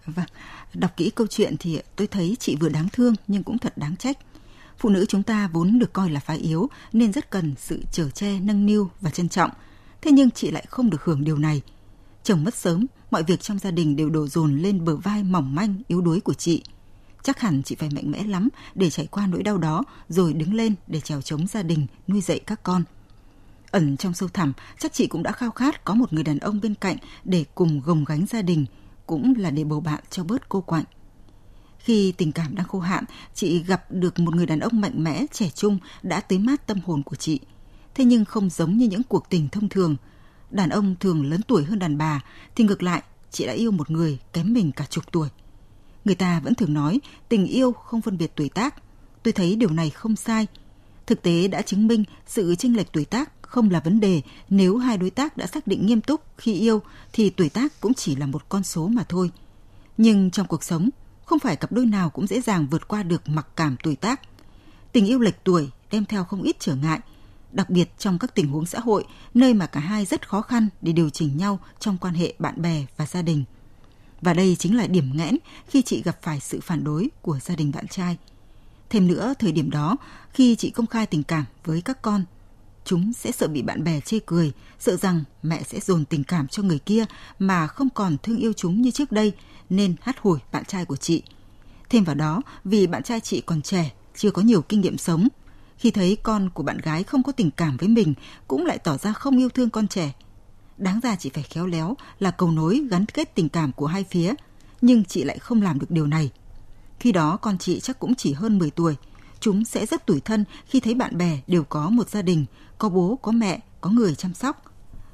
Vâng, 0.07 0.27
đọc 0.75 0.91
kỹ 0.97 1.11
câu 1.11 1.27
chuyện 1.27 1.57
thì 1.57 1.81
tôi 1.97 2.07
thấy 2.07 2.37
chị 2.41 2.57
vừa 2.57 2.69
đáng 2.69 2.89
thương 2.93 3.15
nhưng 3.27 3.43
cũng 3.43 3.59
thật 3.59 3.79
đáng 3.79 3.97
trách. 3.97 4.19
Phụ 4.79 4.89
nữ 4.89 5.05
chúng 5.09 5.23
ta 5.23 5.49
vốn 5.53 5.79
được 5.79 5.93
coi 5.93 6.11
là 6.11 6.21
phái 6.21 6.39
yếu 6.39 6.69
nên 6.93 7.13
rất 7.13 7.31
cần 7.31 7.55
sự 7.59 7.83
chở 7.93 8.11
che, 8.11 8.41
nâng 8.41 8.67
niu 8.67 8.91
và 9.01 9.11
trân 9.11 9.29
trọng. 9.29 9.51
Thế 10.03 10.11
nhưng 10.13 10.31
chị 10.31 10.51
lại 10.51 10.67
không 10.69 10.91
được 10.91 11.05
hưởng 11.05 11.25
điều 11.25 11.39
này. 11.39 11.63
Chồng 12.27 12.45
mất 12.45 12.55
sớm, 12.55 12.87
mọi 13.11 13.23
việc 13.23 13.41
trong 13.41 13.59
gia 13.59 13.71
đình 13.71 13.97
đều 13.97 14.11
đổ 14.11 14.27
dồn 14.27 14.59
lên 14.59 14.85
bờ 14.85 14.97
vai 14.97 15.23
mỏng 15.23 15.55
manh, 15.55 15.83
yếu 15.89 16.01
đuối 16.01 16.21
của 16.21 16.35
chị. 16.35 16.63
Chắc 17.23 17.41
hẳn 17.41 17.63
chị 17.63 17.75
phải 17.75 17.91
mạnh 17.91 18.11
mẽ 18.11 18.25
lắm 18.25 18.49
để 18.75 18.91
trải 18.91 19.07
qua 19.07 19.27
nỗi 19.27 19.43
đau 19.43 19.59
đó 19.59 19.85
rồi 20.09 20.33
đứng 20.33 20.55
lên 20.55 20.75
để 20.87 21.01
trèo 21.01 21.23
chống 21.23 21.47
gia 21.47 21.63
đình, 21.63 21.87
nuôi 22.09 22.21
dạy 22.21 22.39
các 22.39 22.63
con. 22.63 22.85
Ẩn 23.71 23.97
trong 23.97 24.15
sâu 24.15 24.29
thẳm, 24.29 24.53
chắc 24.79 24.93
chị 24.93 25.07
cũng 25.07 25.23
đã 25.23 25.33
khao 25.33 25.51
khát 25.51 25.85
có 25.85 25.95
một 25.95 26.13
người 26.13 26.25
đàn 26.25 26.39
ông 26.39 26.61
bên 26.61 26.75
cạnh 26.75 26.97
để 27.25 27.45
cùng 27.55 27.81
gồng 27.85 28.05
gánh 28.05 28.27
gia 28.27 28.43
đình, 28.43 28.67
cũng 29.07 29.35
là 29.37 29.51
để 29.51 29.65
bầu 29.65 29.81
bạn 29.81 30.05
cho 30.11 30.25
bớt 30.25 30.49
cô 30.49 30.61
quạnh. 30.61 30.85
Khi 31.79 32.13
tình 32.13 32.33
cảm 32.33 32.55
đang 32.55 32.67
khô 32.67 32.81
hạn, 32.81 33.05
chị 33.35 33.63
gặp 33.63 33.87
được 33.91 34.19
một 34.19 34.35
người 34.35 34.47
đàn 34.47 34.61
ông 34.61 34.81
mạnh 34.81 35.05
mẽ, 35.05 35.27
trẻ 35.33 35.51
trung 35.55 35.79
đã 36.03 36.21
tới 36.21 36.39
mát 36.39 36.67
tâm 36.67 36.79
hồn 36.85 37.03
của 37.03 37.17
chị. 37.17 37.41
Thế 37.95 38.05
nhưng 38.05 38.25
không 38.25 38.51
giống 38.51 38.77
như 38.77 38.87
những 38.87 39.03
cuộc 39.03 39.31
tình 39.31 39.49
thông 39.49 39.69
thường. 39.69 39.97
Đàn 40.51 40.71
ông 40.71 40.95
thường 41.01 41.31
lớn 41.31 41.41
tuổi 41.47 41.65
hơn 41.65 41.79
đàn 41.79 41.99
bà, 41.99 42.21
thì 42.55 42.65
ngược 42.65 42.83
lại, 42.83 43.03
chị 43.31 43.47
đã 43.47 43.53
yêu 43.53 43.71
một 43.71 43.91
người 43.91 44.19
kém 44.33 44.53
mình 44.53 44.73
cả 44.73 44.85
chục 44.91 45.13
tuổi. 45.13 45.29
Người 46.05 46.15
ta 46.15 46.41
vẫn 46.41 46.55
thường 46.55 46.75
nói 46.75 47.01
tình 47.29 47.47
yêu 47.47 47.73
không 47.73 48.03
phân 48.03 48.19
biệt 48.19 48.33
tuổi 48.37 48.49
tác. 48.49 48.75
Tôi 49.23 49.33
thấy 49.33 49.57
điều 49.57 49.71
này 49.71 49.91
không 49.91 50.17
sai. 50.17 50.47
Thực 51.07 51.23
tế 51.23 51.49
đã 51.49 51.63
chứng 51.63 51.87
minh 51.87 52.05
sự 52.27 52.55
chênh 52.55 52.77
lệch 52.77 52.93
tuổi 52.93 53.05
tác 53.05 53.31
không 53.43 53.71
là 53.71 53.81
vấn 53.81 54.01
đề 54.01 54.23
nếu 54.49 54.77
hai 54.77 54.99
đối 54.99 55.11
tác 55.11 55.37
đã 55.37 55.47
xác 55.47 55.67
định 55.67 55.87
nghiêm 55.87 56.01
túc 56.01 56.21
khi 56.39 56.55
yêu 56.55 56.83
thì 57.13 57.31
tuổi 57.31 57.49
tác 57.49 57.81
cũng 57.81 57.95
chỉ 57.95 58.17
là 58.17 58.27
một 58.27 58.49
con 58.49 58.63
số 58.63 58.89
mà 58.89 59.05
thôi. 59.09 59.31
Nhưng 59.97 60.31
trong 60.31 60.47
cuộc 60.47 60.65
sống, 60.65 60.91
không 61.25 61.39
phải 61.39 61.57
cặp 61.57 61.73
đôi 61.73 61.87
nào 61.87 62.11
cũng 62.11 62.27
dễ 62.27 62.41
dàng 62.41 62.67
vượt 62.71 62.89
qua 62.89 63.03
được 63.03 63.29
mặc 63.29 63.47
cảm 63.57 63.77
tuổi 63.83 63.97
tác. 63.97 64.21
Tình 64.93 65.07
yêu 65.07 65.19
lệch 65.19 65.45
tuổi 65.45 65.71
đem 65.91 66.05
theo 66.05 66.25
không 66.25 66.43
ít 66.43 66.57
trở 66.59 66.75
ngại, 66.75 67.01
đặc 67.57 67.71
biệt 67.71 67.99
trong 67.99 68.19
các 68.19 68.35
tình 68.35 68.49
huống 68.49 68.67
xã 68.67 68.79
hội 68.79 69.05
nơi 69.35 69.55
mà 69.55 69.67
cả 69.67 69.81
hai 69.81 70.05
rất 70.05 70.29
khó 70.29 70.43
khăn 70.43 70.69
để 70.83 70.93
điều 70.93 71.11
chỉnh 71.11 71.37
nhau 71.37 71.59
trong 71.79 71.99
quan 71.99 72.15
hệ 72.15 72.35
bạn 72.39 72.63
bè 72.63 72.87
và 72.97 73.07
gia 73.07 73.23
đình. 73.23 73.45
Và 74.21 74.35
đây 74.35 74.57
chính 74.59 74.77
là 74.77 74.87
điểm 74.87 75.11
nghẽn 75.15 75.37
khi 75.69 75.83
chị 75.83 76.03
gặp 76.03 76.19
phải 76.23 76.41
sự 76.41 76.61
phản 76.61 76.85
đối 76.85 77.09
của 77.23 77.39
gia 77.43 77.57
đình 77.57 77.73
bạn 77.75 77.89
trai. 77.89 78.17
Thêm 78.91 79.07
nữa, 79.07 79.35
thời 79.39 79.53
điểm 79.53 79.71
đó, 79.71 79.97
khi 80.33 80.57
chị 80.57 80.71
công 80.71 80.87
khai 80.87 81.07
tình 81.07 81.23
cảm 81.23 81.45
với 81.65 81.81
các 81.81 82.03
con, 82.03 82.25
chúng 82.85 83.13
sẽ 83.13 83.33
sợ 83.33 83.49
bị 83.49 83.63
bạn 83.63 83.85
bè 83.85 84.01
chê 84.01 84.19
cười, 84.27 84.53
sợ 84.79 84.97
rằng 84.97 85.25
mẹ 85.43 85.63
sẽ 85.63 85.81
dồn 85.81 86.05
tình 86.05 86.25
cảm 86.25 86.49
cho 86.49 86.63
người 86.63 86.79
kia 86.79 87.05
mà 87.39 87.67
không 87.67 87.91
còn 87.91 88.17
thương 88.23 88.39
yêu 88.39 88.53
chúng 88.53 88.83
như 88.83 88.91
trước 88.91 89.13
đây, 89.13 89.33
nên 89.71 89.95
hát 90.01 90.17
hủi 90.21 90.39
bạn 90.53 90.65
trai 90.65 90.85
của 90.85 90.97
chị. 90.97 91.23
Thêm 91.89 92.05
vào 92.05 92.15
đó, 92.15 92.43
vì 92.65 92.87
bạn 92.87 93.03
trai 93.03 93.21
chị 93.21 93.41
còn 93.41 93.63
trẻ, 93.63 93.93
chưa 94.17 94.31
có 94.31 94.43
nhiều 94.43 94.63
kinh 94.63 94.81
nghiệm 94.81 94.99
sống, 94.99 95.29
khi 95.79 95.91
thấy 95.91 96.17
con 96.23 96.51
của 96.51 96.63
bạn 96.63 96.79
gái 96.79 97.03
không 97.03 97.23
có 97.23 97.33
tình 97.33 97.51
cảm 97.51 97.77
với 97.77 97.89
mình 97.89 98.15
cũng 98.49 98.67
lại 98.67 98.79
tỏ 98.79 98.97
ra 98.97 99.13
không 99.13 99.39
yêu 99.39 99.49
thương 99.49 99.71
con 99.71 99.89
trẻ. 99.89 100.13
Đáng 100.77 101.01
ra 101.03 101.17
chị 101.17 101.31
phải 101.35 101.43
khéo 101.43 101.67
léo 101.67 101.97
là 102.19 102.31
cầu 102.31 102.51
nối 102.51 102.83
gắn 102.91 103.07
kết 103.07 103.35
tình 103.35 103.49
cảm 103.49 103.73
của 103.73 103.87
hai 103.87 104.05
phía, 104.05 104.35
nhưng 104.81 105.05
chị 105.05 105.25
lại 105.25 105.39
không 105.39 105.63
làm 105.63 105.79
được 105.79 105.91
điều 105.91 106.07
này. 106.07 106.31
Khi 107.01 107.13
đó 107.13 107.37
con 107.37 107.59
chị 107.59 107.81
chắc 107.81 107.99
cũng 107.99 108.15
chỉ 108.15 108.33
hơn 108.33 108.59
10 108.59 108.71
tuổi, 108.71 108.97
chúng 109.41 109.65
sẽ 109.65 109.87
rất 109.87 110.07
tủi 110.07 110.21
thân 110.21 110.45
khi 110.67 110.81
thấy 110.81 110.95
bạn 110.95 111.19
bè 111.19 111.41
đều 111.47 111.65
có 111.65 111.91
một 111.91 112.11
gia 112.11 112.23
đình, 112.23 112.47
có 112.79 112.89
bố, 112.89 113.19
có 113.23 113.33
mẹ, 113.33 113.61
có 113.81 113.91
người 113.91 114.15
chăm 114.15 114.35
sóc. 114.35 114.63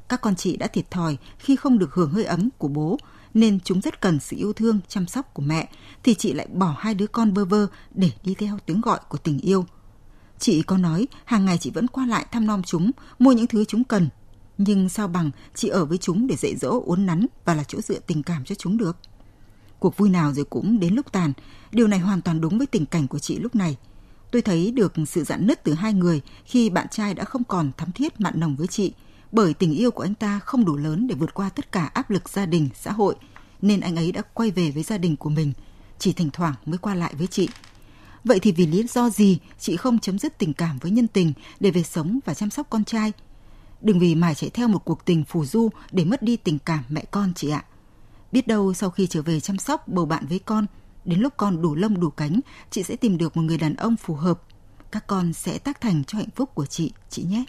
Các 0.09 0.21
con 0.21 0.37
chị 0.37 0.57
đã 0.57 0.67
thiệt 0.67 0.91
thòi 0.91 1.17
khi 1.39 1.57
không 1.57 1.79
được 1.79 1.95
hưởng 1.95 2.11
hơi 2.11 2.25
ấm 2.25 2.49
của 2.59 2.69
bố, 2.69 2.99
nên 3.35 3.61
chúng 3.61 3.81
rất 3.81 4.01
cần 4.01 4.21
sự 4.21 4.37
yêu 4.37 4.53
thương, 4.53 4.81
chăm 4.89 5.07
sóc 5.07 5.35
của 5.35 5.43
mẹ, 5.43 5.69
thì 6.03 6.15
chị 6.15 6.33
lại 6.33 6.47
bỏ 6.53 6.77
hai 6.79 6.95
đứa 6.95 7.07
con 7.07 7.35
bơ 7.35 7.45
vơ 7.45 7.67
để 7.95 8.11
đi 8.25 8.35
theo 8.35 8.59
tiếng 8.67 8.81
gọi 8.81 9.01
của 9.09 9.19
tình 9.19 9.39
yêu. 9.39 9.65
Chị 10.43 10.63
có 10.63 10.79
nói 10.79 11.07
hàng 11.25 11.45
ngày 11.45 11.59
chị 11.59 11.71
vẫn 11.71 11.89
qua 11.89 12.07
lại 12.07 12.27
thăm 12.31 12.47
nom 12.47 12.63
chúng, 12.63 12.91
mua 13.19 13.33
những 13.33 13.47
thứ 13.47 13.65
chúng 13.65 13.85
cần. 13.85 14.09
Nhưng 14.59 14.89
sao 14.89 15.09
bằng 15.09 15.31
chị 15.55 15.69
ở 15.69 15.85
với 15.85 15.99
chúng 15.99 16.27
để 16.27 16.37
dạy 16.37 16.57
dỗ, 16.57 16.83
uốn 16.85 17.07
nắn 17.07 17.27
và 17.45 17.55
là 17.55 17.65
chỗ 17.65 17.81
dựa 17.81 17.99
tình 17.99 18.23
cảm 18.23 18.45
cho 18.45 18.55
chúng 18.55 18.77
được. 18.77 18.97
Cuộc 19.79 19.97
vui 19.97 20.11
nào 20.11 20.33
rồi 20.33 20.45
cũng 20.45 20.81
đến 20.81 20.95
lúc 20.95 21.13
tàn. 21.13 21.33
Điều 21.73 21.87
này 21.87 21.99
hoàn 21.99 22.23
toàn 22.23 22.41
đúng 22.41 22.59
với 22.59 22.67
tình 22.67 22.87
cảnh 22.87 23.09
của 23.09 23.19
chị 23.19 23.39
lúc 23.39 23.55
này. 23.55 23.77
Tôi 24.31 24.43
thấy 24.43 24.71
được 24.71 24.93
sự 25.07 25.25
dặn 25.25 25.47
nứt 25.47 25.65
từ 25.65 25.75
hai 25.75 25.93
người 25.93 26.21
khi 26.45 26.71
bạn 26.71 26.87
trai 26.91 27.15
đã 27.15 27.25
không 27.25 27.45
còn 27.45 27.71
thắm 27.77 27.93
thiết 27.93 28.21
mặn 28.21 28.41
nồng 28.41 28.57
với 28.57 28.67
chị, 28.67 28.93
bởi 29.33 29.55
tình 29.55 29.75
yêu 29.75 29.91
của 29.91 30.03
anh 30.03 30.15
ta 30.15 30.39
không 30.39 30.65
đủ 30.65 30.77
lớn 30.77 31.07
để 31.07 31.15
vượt 31.15 31.35
qua 31.35 31.49
tất 31.49 31.73
cả 31.73 31.85
áp 31.85 32.11
lực 32.11 32.29
gia 32.29 32.47
đình, 32.47 32.69
xã 32.75 32.93
hội, 32.93 33.15
nên 33.63 33.81
anh 33.81 33.97
ấy 33.97 34.13
đã 34.13 34.23
quay 34.35 34.51
về 34.51 34.71
với 34.71 34.83
gia 34.83 34.99
đình 34.99 35.17
của 35.17 35.31
mình, 35.31 35.53
chỉ 35.99 36.13
thỉnh 36.13 36.31
thoảng 36.33 36.55
mới 36.67 36.79
qua 36.79 36.95
lại 36.95 37.15
với 37.19 37.27
chị. 37.27 37.49
Vậy 38.25 38.41
thì 38.41 38.53
vì 38.53 38.67
lý 38.67 38.83
do 38.89 39.11
gì 39.11 39.39
chị 39.59 39.77
không 39.77 39.99
chấm 39.99 40.19
dứt 40.19 40.39
tình 40.39 40.53
cảm 40.53 40.79
với 40.79 40.91
nhân 40.91 41.09
tình 41.09 41.33
để 41.61 41.71
về 41.71 41.83
sống 41.83 42.19
và 42.25 42.35
chăm 42.35 42.51
sóc 42.51 42.67
con 42.71 42.85
trai? 42.85 43.13
Đừng 43.81 43.99
vì 43.99 44.15
mải 44.15 44.35
chạy 44.35 44.51
theo 44.51 44.69
một 44.69 44.85
cuộc 44.85 45.05
tình 45.05 45.25
phù 45.25 45.45
du 45.45 45.69
để 45.91 46.05
mất 46.05 46.23
đi 46.23 46.37
tình 46.37 46.59
cảm 46.59 46.85
mẹ 46.89 47.05
con 47.11 47.33
chị 47.35 47.51
ạ. 47.51 47.65
Biết 48.33 48.47
đâu 48.47 48.75
sau 48.75 48.91
khi 48.91 49.07
trở 49.07 49.23
về 49.23 49.41
chăm 49.41 49.59
sóc 49.59 49.89
bầu 49.89 50.07
bạn 50.07 50.27
với 50.27 50.39
con, 50.39 50.67
đến 51.05 51.21
lúc 51.21 51.33
con 51.37 51.63
đủ 51.63 51.75
lông 51.75 52.01
đủ 52.01 52.11
cánh, 52.11 52.41
chị 52.71 52.83
sẽ 52.83 52.97
tìm 52.97 53.19
được 53.19 53.37
một 53.37 53.43
người 53.43 53.59
đàn 53.59 53.75
ông 53.75 53.97
phù 53.97 54.15
hợp. 54.15 54.43
Các 54.93 55.07
con 55.07 55.33
sẽ 55.33 55.59
tác 55.59 55.81
thành 55.81 56.05
cho 56.05 56.19
hạnh 56.19 56.31
phúc 56.37 56.51
của 56.55 56.67
chị, 56.67 56.93
chị 57.11 57.23
nhé. 57.23 57.45